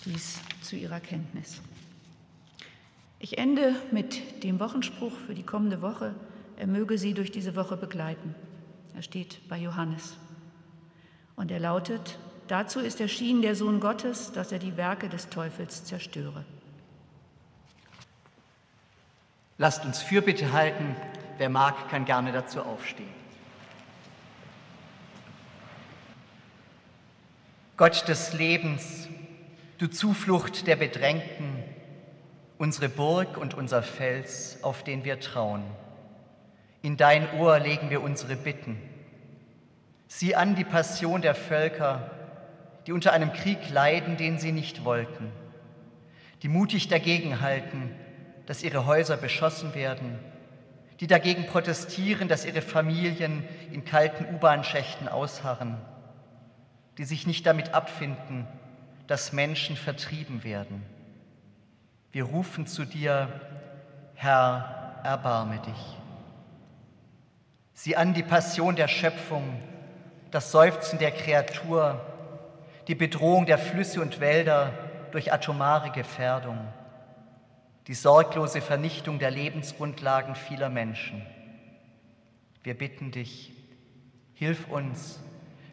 Dies 0.05 0.41
zu 0.63 0.77
Ihrer 0.77 1.01
Kenntnis. 1.01 1.61
Ich 3.19 3.37
ende 3.37 3.75
mit 3.91 4.45
dem 4.45 4.61
Wochenspruch 4.61 5.13
für 5.13 5.35
die 5.35 5.43
kommende 5.43 5.83
Woche. 5.83 6.15
Er 6.57 6.67
möge 6.67 6.99
Sie 6.99 7.15
durch 7.15 7.33
diese 7.33 7.57
Woche 7.57 7.77
begleiten. 7.77 8.35
Er 8.95 9.03
steht 9.03 9.47
bei 9.49 9.59
Johannes. 9.59 10.17
Und 11.37 11.51
er 11.51 11.61
lautet, 11.61 12.19
dazu 12.47 12.81
ist 12.81 13.01
erschienen 13.01 13.43
der 13.43 13.55
Sohn 13.55 13.81
Gottes, 13.81 14.33
dass 14.33 14.53
er 14.53 14.59
die 14.59 14.77
Werke 14.77 15.09
des 15.09 15.29
Teufels 15.29 15.85
zerstöre. 15.85 16.45
Lasst 19.57 19.85
uns 19.85 20.01
Fürbitte 20.01 20.53
halten. 20.53 20.97
Wer 21.37 21.49
mag, 21.49 21.89
kann 21.91 22.05
gerne 22.05 22.33
dazu 22.33 22.63
aufstehen. 22.63 23.18
Gott 27.79 28.09
des 28.09 28.33
Lebens, 28.33 29.07
du 29.79 29.87
Zuflucht 29.87 30.67
der 30.67 30.75
Bedrängten, 30.75 31.63
unsere 32.59 32.89
Burg 32.89 33.37
und 33.37 33.55
unser 33.55 33.85
Fels, 33.85 34.59
auf 34.63 34.83
den 34.83 35.05
wir 35.05 35.21
trauen. 35.21 35.63
In 36.83 36.97
dein 36.97 37.33
Ohr 37.39 37.61
legen 37.61 37.89
wir 37.89 38.03
unsere 38.03 38.35
Bitten. 38.35 38.83
Sieh 40.09 40.35
an 40.35 40.57
die 40.57 40.65
Passion 40.65 41.23
der 41.23 41.37
Völker, 41.37 42.11
die 42.89 42.93
unter 42.93 43.13
einem 43.13 43.33
Krieg 43.33 43.71
leiden, 43.71 44.17
den 44.17 44.41
sie 44.41 44.51
nicht 44.51 44.85
wollten, 44.85 45.31
die 46.43 46.49
mutig 46.49 46.89
dagegenhalten, 46.89 47.95
dass 48.47 48.65
ihre 48.65 48.87
Häuser 48.87 49.17
beschossen 49.17 49.77
werden, 49.77 50.19
die 50.99 51.07
dagegen 51.07 51.47
protestieren, 51.47 52.27
dass 52.27 52.45
ihre 52.45 52.61
Familien 52.61 53.45
in 53.71 53.85
kalten 53.85 54.35
U-Bahn-Schächten 54.35 55.07
ausharren, 55.07 55.77
die 56.99 57.05
sich 57.05 57.27
nicht 57.27 57.47
damit 57.47 57.75
abfinden, 57.75 58.47
dass 59.07 59.33
Menschen 59.33 59.77
vertrieben 59.77 60.43
werden. 60.43 60.85
Wir 62.11 62.25
rufen 62.25 62.67
zu 62.67 62.85
dir, 62.85 63.29
Herr, 64.15 65.01
erbarme 65.05 65.61
dich. 65.61 65.97
Sieh 67.73 67.95
an 67.95 68.15
die 68.15 68.25
Passion 68.25 68.75
der 68.75 68.89
Schöpfung, 68.89 69.63
das 70.33 70.51
Seufzen 70.51 70.99
der 70.99 71.13
Kreatur, 71.13 72.05
die 72.89 72.97
Bedrohung 72.97 73.47
der 73.47 73.59
Flüsse 73.59 74.03
und 74.03 74.19
Wälder 74.19 74.73
durch 75.13 75.33
atomare 75.33 75.91
Gefährdung, 75.93 76.59
die 77.87 77.95
sorglose 77.95 78.61
Vernichtung 78.61 79.21
der 79.21 79.31
Lebensgrundlagen 79.31 80.35
vieler 80.35 80.69
Menschen. 80.69 81.25
Wir 82.65 82.77
bitten 82.77 83.13
dich, 83.13 83.53
hilf 84.35 84.69
uns, 84.69 85.21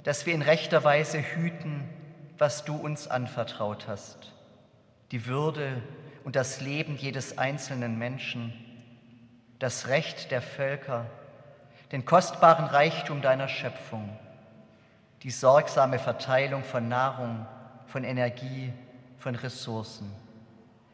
dass 0.05 0.27
wir 0.27 0.35
in 0.35 0.43
rechter 0.43 0.83
Weise 0.83 1.19
hüten, 1.19 1.83
was 2.37 2.63
du 2.63 2.75
uns 2.75 3.07
anvertraut 3.07 3.87
hast. 3.87 4.33
Die 5.11 5.25
Würde 5.25 5.81
und 6.23 6.35
das 6.35 6.61
Leben 6.61 6.95
jedes 6.95 7.39
einzelnen 7.39 7.97
Menschen, 7.97 8.53
das 9.57 9.87
Recht 9.87 10.29
der 10.29 10.43
Völker, 10.43 11.07
den 11.91 12.05
kostbaren 12.05 12.65
Reichtum 12.65 13.23
deiner 13.23 13.47
Schöpfung, 13.47 14.15
die 15.23 15.31
sorgsame 15.31 15.97
Verteilung 15.97 16.63
von 16.63 16.87
Nahrung, 16.87 17.47
von 17.87 18.03
Energie, 18.03 18.71
von 19.17 19.33
Ressourcen. 19.33 20.11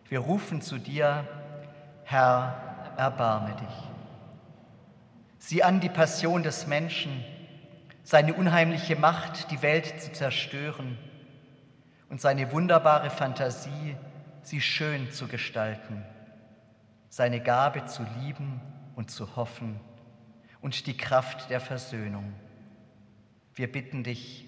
Wir 0.07 0.19
rufen 0.19 0.61
zu 0.61 0.77
dir, 0.77 1.27
Herr, 2.05 2.93
erbarme 2.95 3.55
dich. 3.57 3.89
Sieh 5.37 5.63
an 5.63 5.81
die 5.81 5.89
Passion 5.89 6.43
des 6.43 6.65
Menschen, 6.65 7.25
seine 8.11 8.33
unheimliche 8.33 8.97
Macht, 8.97 9.51
die 9.51 9.61
Welt 9.61 10.01
zu 10.01 10.11
zerstören 10.11 10.97
und 12.09 12.19
seine 12.19 12.51
wunderbare 12.51 13.09
Fantasie, 13.09 13.95
sie 14.41 14.59
schön 14.59 15.13
zu 15.13 15.29
gestalten, 15.29 16.03
seine 17.07 17.39
Gabe 17.39 17.85
zu 17.85 18.05
lieben 18.19 18.59
und 18.95 19.11
zu 19.11 19.37
hoffen 19.37 19.79
und 20.59 20.87
die 20.87 20.97
Kraft 20.97 21.49
der 21.49 21.61
Versöhnung. 21.61 22.33
Wir 23.55 23.71
bitten 23.71 24.03
dich, 24.03 24.45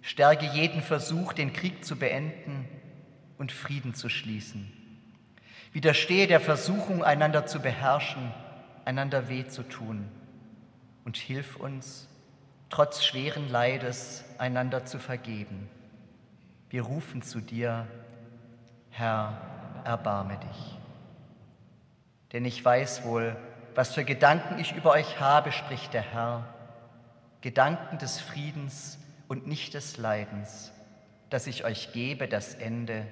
stärke 0.00 0.46
jeden 0.46 0.80
Versuch, 0.80 1.34
den 1.34 1.52
Krieg 1.52 1.84
zu 1.84 1.96
beenden 1.96 2.66
und 3.36 3.52
Frieden 3.52 3.92
zu 3.92 4.08
schließen. 4.08 4.72
Widerstehe 5.74 6.28
der 6.28 6.40
Versuchung, 6.40 7.04
einander 7.04 7.44
zu 7.44 7.60
beherrschen, 7.60 8.32
einander 8.86 9.28
weh 9.28 9.46
zu 9.46 9.64
tun 9.64 10.08
und 11.04 11.18
hilf 11.18 11.56
uns, 11.56 12.08
trotz 12.68 13.04
schweren 13.04 13.48
Leides 13.48 14.24
einander 14.38 14.84
zu 14.84 14.98
vergeben. 14.98 15.68
Wir 16.68 16.82
rufen 16.82 17.22
zu 17.22 17.40
dir, 17.40 17.86
Herr, 18.90 19.40
erbarme 19.84 20.38
dich. 20.38 20.78
Denn 22.32 22.44
ich 22.44 22.64
weiß 22.64 23.04
wohl, 23.04 23.36
was 23.74 23.94
für 23.94 24.04
Gedanken 24.04 24.58
ich 24.58 24.74
über 24.74 24.92
euch 24.92 25.20
habe, 25.20 25.52
spricht 25.52 25.92
der 25.92 26.02
Herr, 26.02 26.44
Gedanken 27.40 27.98
des 27.98 28.20
Friedens 28.20 28.98
und 29.28 29.46
nicht 29.46 29.74
des 29.74 29.96
Leidens, 29.98 30.72
dass 31.30 31.46
ich 31.46 31.64
euch 31.64 31.92
gebe 31.92 32.26
das 32.26 32.54
Ende, 32.54 33.06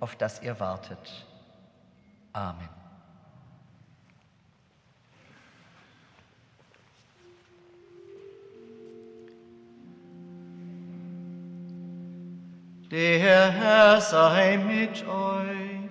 auf 0.00 0.16
das 0.16 0.42
ihr 0.42 0.60
wartet. 0.60 1.26
Amen. 2.32 2.77
Der 12.90 13.50
Herr 13.50 14.00
sei 14.00 14.56
mit 14.56 15.06
euch. 15.06 15.90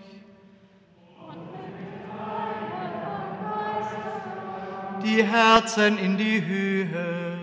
Die 5.04 5.24
Herzen 5.24 6.00
in 6.00 6.18
die 6.18 6.44
Höhe. 6.44 7.38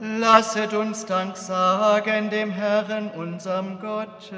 Lasset 0.00 0.74
uns 0.74 1.06
Dank 1.06 1.36
sagen 1.36 2.30
dem 2.30 2.52
Herrn, 2.52 3.10
unserem 3.10 3.80
Gott. 3.80 4.32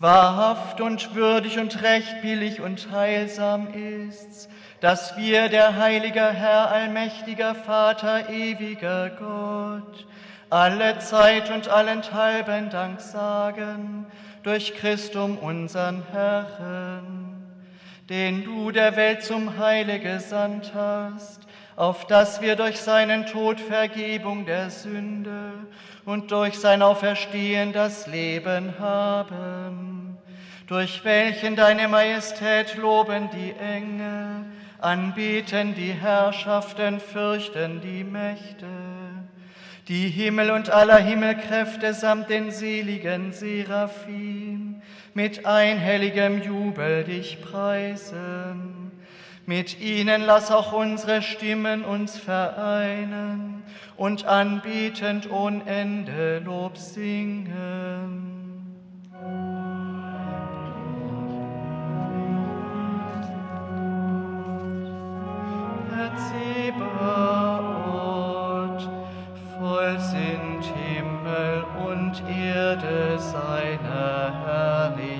Wahrhaft 0.00 0.80
und 0.80 1.14
würdig 1.14 1.58
und 1.58 1.82
recht 1.82 2.22
billig 2.22 2.62
und 2.62 2.90
heilsam 2.90 3.68
ist's, 3.74 4.48
dass 4.80 5.14
wir, 5.18 5.50
der 5.50 5.76
heilige 5.76 6.24
Herr, 6.24 6.70
allmächtiger 6.70 7.54
Vater, 7.54 8.30
ewiger 8.30 9.10
Gott, 9.10 10.06
alle 10.48 10.98
Zeit 11.00 11.50
und 11.50 11.68
allenthalben 11.68 12.70
Dank 12.70 12.98
sagen 13.02 14.06
durch 14.42 14.74
Christum 14.74 15.36
unseren 15.36 16.02
Herrn, 16.10 17.44
den 18.08 18.42
du 18.42 18.70
der 18.70 18.96
Welt 18.96 19.22
zum 19.22 19.58
Heile 19.58 20.00
gesandt 20.00 20.72
hast, 20.74 21.42
auf 21.80 22.06
dass 22.06 22.42
wir 22.42 22.56
durch 22.56 22.78
seinen 22.78 23.24
Tod 23.24 23.58
Vergebung 23.58 24.44
der 24.44 24.68
Sünde 24.68 25.52
und 26.04 26.30
durch 26.30 26.58
sein 26.58 26.82
Auferstehen 26.82 27.72
das 27.72 28.06
Leben 28.06 28.78
haben, 28.78 30.18
durch 30.66 31.02
welchen 31.06 31.56
deine 31.56 31.88
Majestät 31.88 32.76
loben 32.76 33.30
die 33.32 33.54
Engel, 33.58 34.44
anbieten 34.78 35.74
die 35.74 35.94
Herrschaften, 35.94 37.00
fürchten 37.00 37.80
die 37.80 38.04
Mächte, 38.04 38.66
die 39.88 40.10
Himmel 40.10 40.50
und 40.50 40.68
aller 40.68 40.98
Himmelkräfte 40.98 41.94
samt 41.94 42.28
den 42.28 42.50
seligen 42.50 43.32
Seraphim 43.32 44.82
mit 45.14 45.46
einhelligem 45.46 46.42
Jubel 46.42 47.04
dich 47.04 47.40
preisen. 47.40 48.79
Mit 49.46 49.80
ihnen 49.80 50.22
lass 50.22 50.50
auch 50.50 50.72
unsere 50.72 51.22
Stimmen 51.22 51.84
uns 51.84 52.16
vereinen 52.18 53.62
und 53.96 54.24
anbietend 54.24 55.30
ohne 55.30 55.64
Ende 55.66 56.38
Lob 56.40 56.76
singen. 56.76 58.30
Herr 65.92 66.12
Zebaoth, 67.36 68.00
voll 69.58 69.98
sind 69.98 70.64
Himmel 70.74 71.64
und 71.86 72.22
Erde 72.28 73.18
seiner 73.18 74.32
Herrlichkeit. 74.46 75.19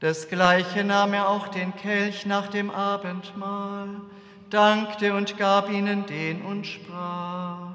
Desgleichen 0.00 0.86
nahm 0.88 1.12
er 1.12 1.28
auch 1.28 1.48
den 1.48 1.74
Kelch 1.74 2.24
nach 2.24 2.48
dem 2.48 2.70
Abendmahl, 2.70 3.88
dankte 4.48 5.14
und 5.14 5.36
gab 5.36 5.70
ihnen 5.70 6.06
den 6.06 6.42
und 6.42 6.66
sprach, 6.66 7.72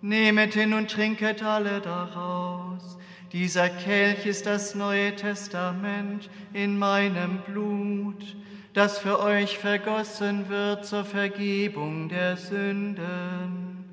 Nehmet 0.00 0.54
hin 0.54 0.72
und 0.72 0.90
trinket 0.90 1.44
alle 1.44 1.80
daraus. 1.80 2.98
Dieser 3.32 3.68
Kelch 3.68 4.26
ist 4.26 4.46
das 4.46 4.74
neue 4.74 5.14
Testament 5.14 6.28
in 6.52 6.78
meinem 6.78 7.38
Blut, 7.46 8.36
das 8.74 8.98
für 8.98 9.20
euch 9.20 9.58
vergossen 9.58 10.48
wird 10.48 10.84
zur 10.84 11.04
Vergebung 11.04 12.08
der 12.08 12.36
Sünden. 12.36 13.84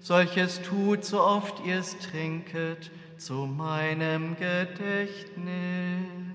Solches 0.00 0.62
tut, 0.62 1.04
so 1.04 1.20
oft 1.20 1.64
ihr 1.66 1.80
es 1.80 1.98
trinket, 1.98 2.90
zu 3.16 3.46
meinem 3.46 4.36
Gedächtnis. 4.36 6.27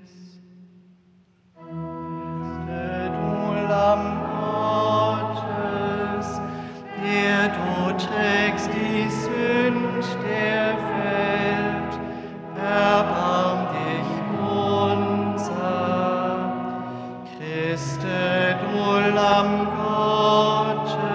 Der 7.04 7.48
du 7.48 7.92
trägst 7.98 8.70
die 8.74 9.10
Sünd 9.10 10.06
der 10.24 10.76
Welt, 10.94 11.94
erbarm 12.56 13.68
dich 13.74 14.12
unser. 14.50 15.74
Christe, 17.38 18.56
du 18.62 18.80
Lamm 19.16 19.52
Gottes, 19.76 21.13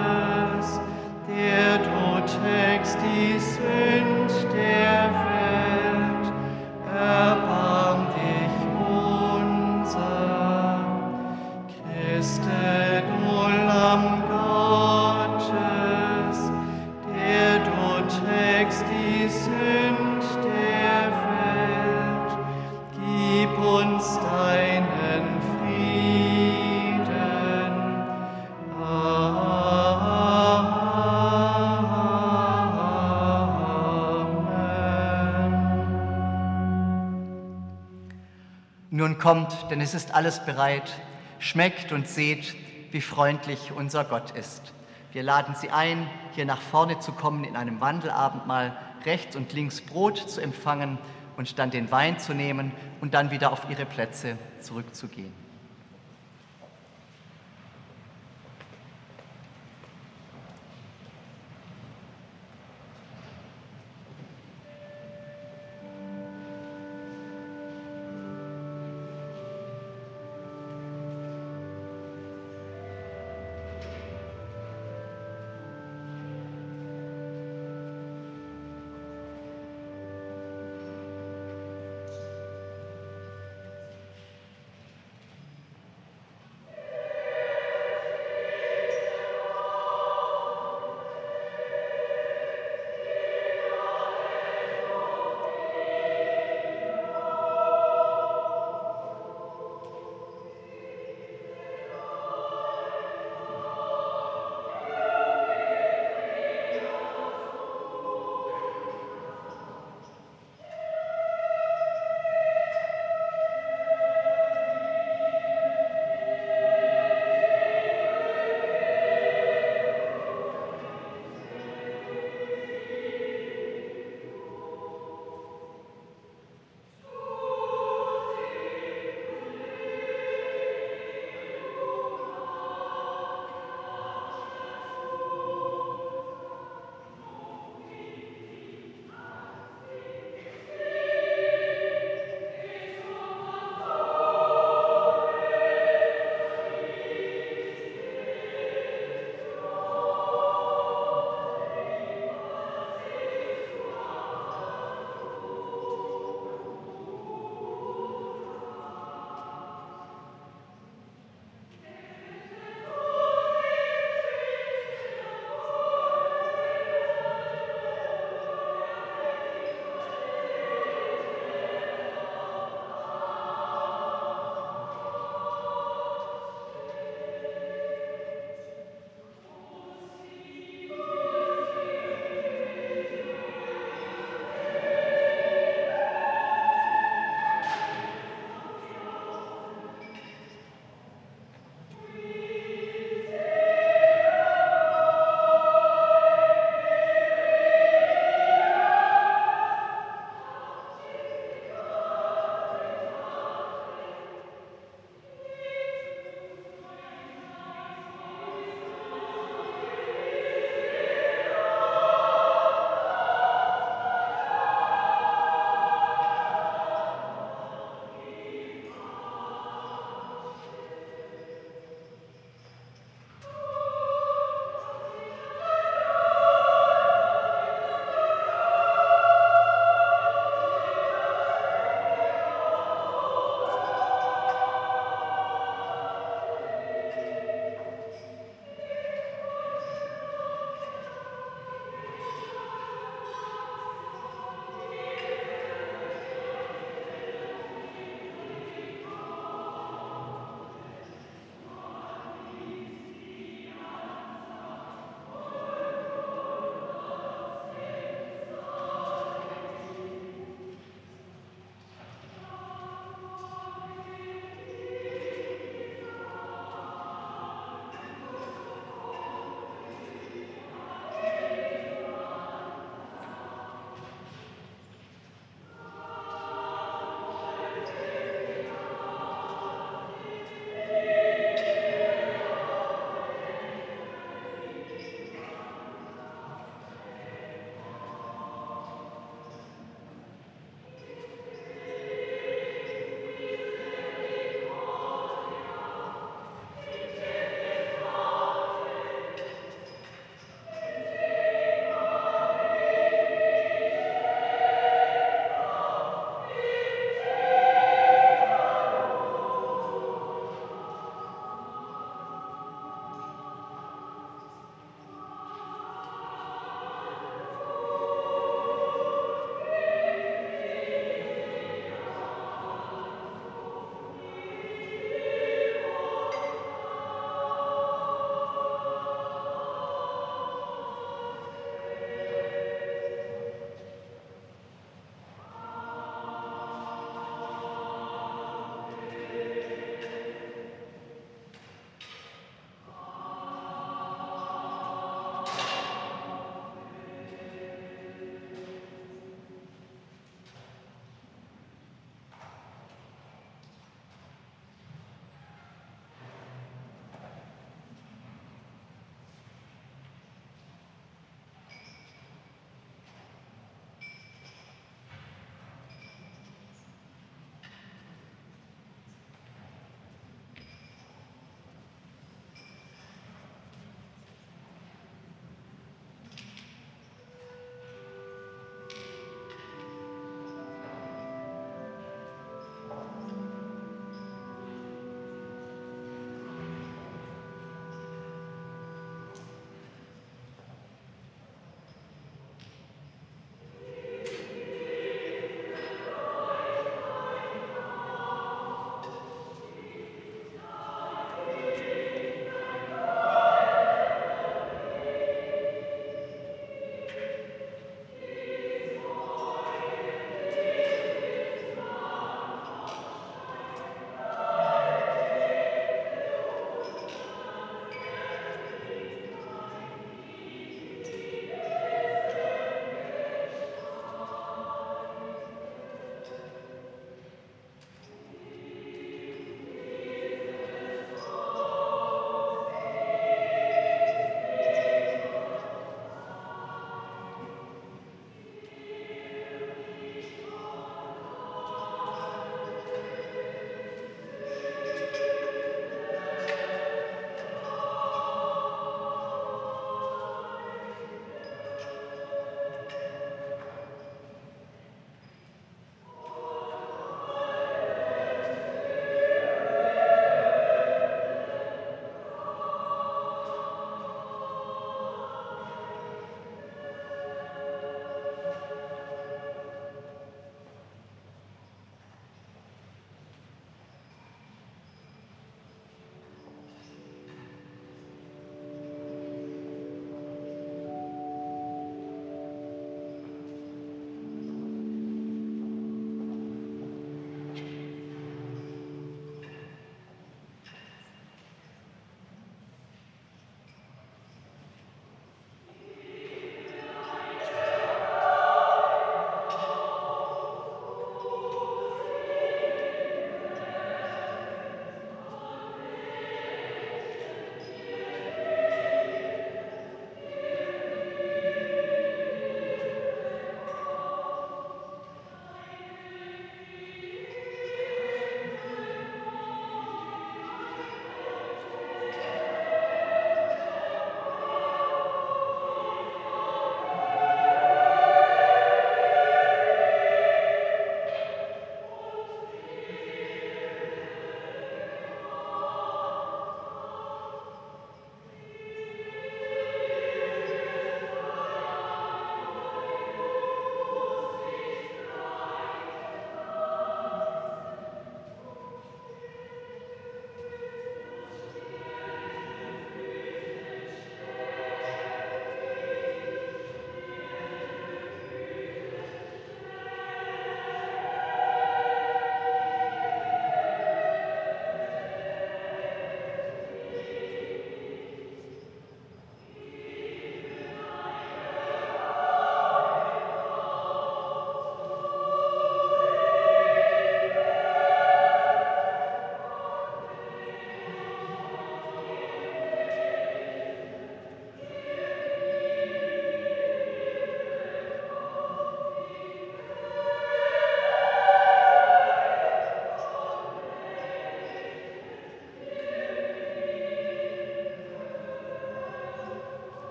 kommt, 39.19 39.53
denn 39.69 39.81
es 39.81 39.93
ist 39.93 40.13
alles 40.13 40.43
bereit. 40.45 40.91
Schmeckt 41.37 41.91
und 41.91 42.07
seht, 42.07 42.55
wie 42.91 43.01
freundlich 43.01 43.71
unser 43.75 44.03
Gott 44.03 44.31
ist. 44.31 44.73
Wir 45.11 45.23
laden 45.23 45.55
Sie 45.55 45.69
ein, 45.69 46.07
hier 46.35 46.45
nach 46.45 46.61
vorne 46.61 46.99
zu 46.99 47.11
kommen 47.11 47.43
in 47.43 47.55
einem 47.55 47.81
Wandelabendmahl, 47.81 48.75
rechts 49.05 49.35
und 49.35 49.53
links 49.53 49.81
Brot 49.81 50.17
zu 50.17 50.41
empfangen 50.41 50.97
und 51.37 51.57
dann 51.57 51.71
den 51.71 51.91
Wein 51.91 52.19
zu 52.19 52.33
nehmen 52.33 52.71
und 53.01 53.13
dann 53.13 53.31
wieder 53.31 53.51
auf 53.51 53.69
Ihre 53.69 53.85
Plätze 53.85 54.37
zurückzugehen. 54.61 55.48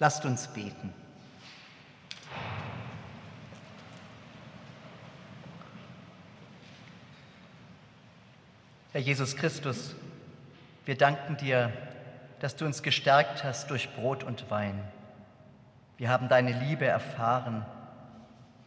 Lasst 0.00 0.24
uns 0.24 0.48
beten. 0.48 0.94
Herr 8.92 9.00
Jesus 9.02 9.36
Christus, 9.36 9.94
wir 10.86 10.96
danken 10.96 11.36
dir, 11.36 11.70
dass 12.40 12.56
du 12.56 12.64
uns 12.64 12.82
gestärkt 12.82 13.44
hast 13.44 13.70
durch 13.70 13.94
Brot 13.94 14.24
und 14.24 14.50
Wein. 14.50 14.82
Wir 15.98 16.08
haben 16.08 16.30
deine 16.30 16.58
Liebe 16.58 16.86
erfahren. 16.86 17.66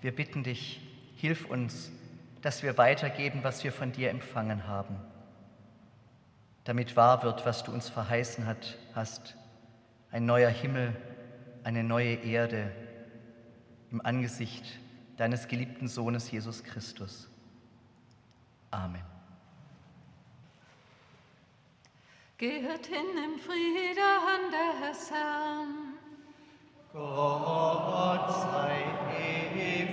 Wir 0.02 0.16
bitten 0.16 0.44
dich, 0.44 0.82
hilf 1.16 1.46
uns, 1.46 1.92
dass 2.44 2.62
wir 2.62 2.78
weitergeben, 2.78 3.44
was 3.44 3.64
wir 3.64 3.72
von 3.72 3.92
dir 3.92 4.12
empfangen 4.12 4.68
haben, 4.68 4.98
damit 6.64 6.96
wahr 6.96 7.24
wird, 7.24 7.44
was 7.44 7.64
du 7.64 7.72
uns 7.72 7.90
verheißen 7.90 8.46
hat, 8.46 8.78
hast, 8.94 9.36
ein 10.12 10.28
neuer 10.28 10.52
Himmel, 10.52 10.96
eine 11.64 11.84
neue 11.84 12.16
Erde 12.16 12.72
im 13.92 14.02
Angesicht 14.06 14.80
deines 15.18 15.48
geliebten 15.48 15.88
Sohnes 15.88 16.30
Jesus 16.32 16.64
Christus. 16.64 17.30
Amen. 18.72 19.04
Geht 22.38 22.88
hin 22.88 23.06
im 23.24 23.40
Frieden 23.40 24.52
des 24.52 25.12
Herrn. 25.12 25.94
Gott 26.92 28.30
sei 28.32 28.84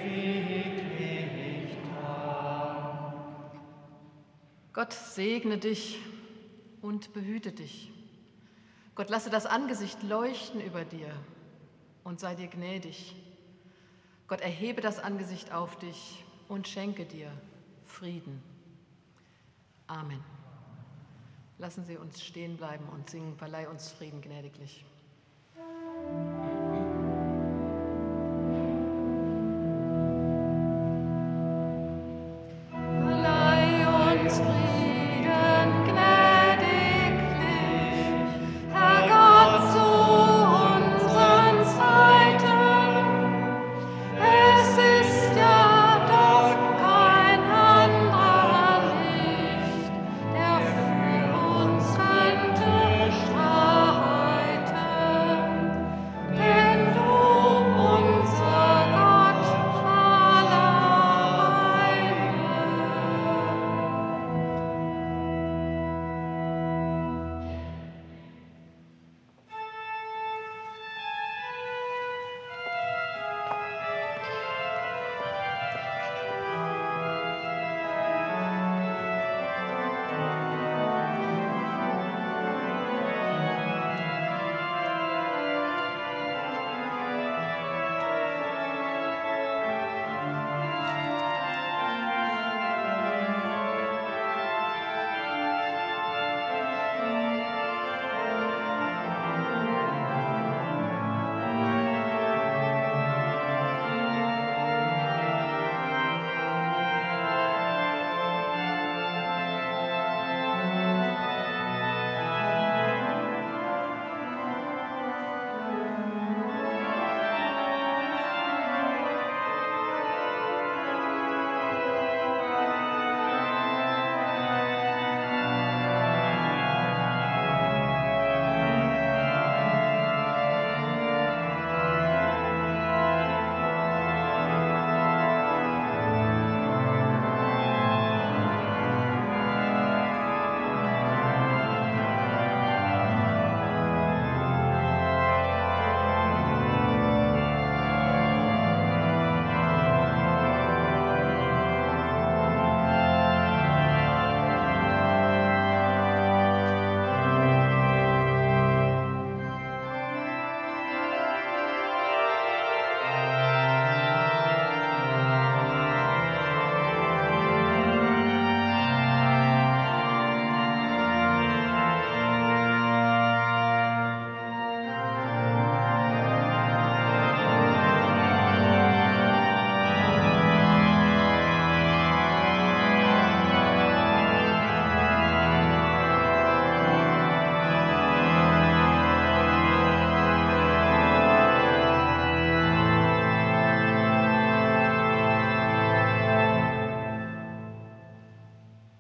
ewiglich 0.03 1.21
da. 1.95 3.15
Gott 4.73 4.93
segne 4.93 5.59
dich 5.59 5.99
und 6.83 7.13
behüte 7.13 7.53
dich. 7.53 7.93
Gott 8.95 9.11
lasse 9.11 9.31
das 9.31 9.47
Angesicht 9.47 10.03
leuchten 10.03 10.61
über 10.61 10.85
dir 10.85 11.15
und 12.11 12.19
sei 12.19 12.35
dir 12.35 12.49
gnädig. 12.49 13.15
Gott 14.27 14.41
erhebe 14.41 14.81
das 14.81 14.99
Angesicht 14.99 15.53
auf 15.53 15.79
dich 15.79 16.25
und 16.49 16.67
schenke 16.67 17.05
dir 17.07 17.31
Frieden. 17.87 18.43
Amen. 19.87 20.21
Lassen 21.59 21.85
Sie 21.85 21.97
uns 21.97 22.21
stehen 22.21 22.57
bleiben 22.57 22.89
und 22.89 23.09
singen, 23.09 23.37
verleih 23.37 23.69
uns 23.69 23.93
Frieden 23.93 24.23
gnädiglich. 24.23 24.85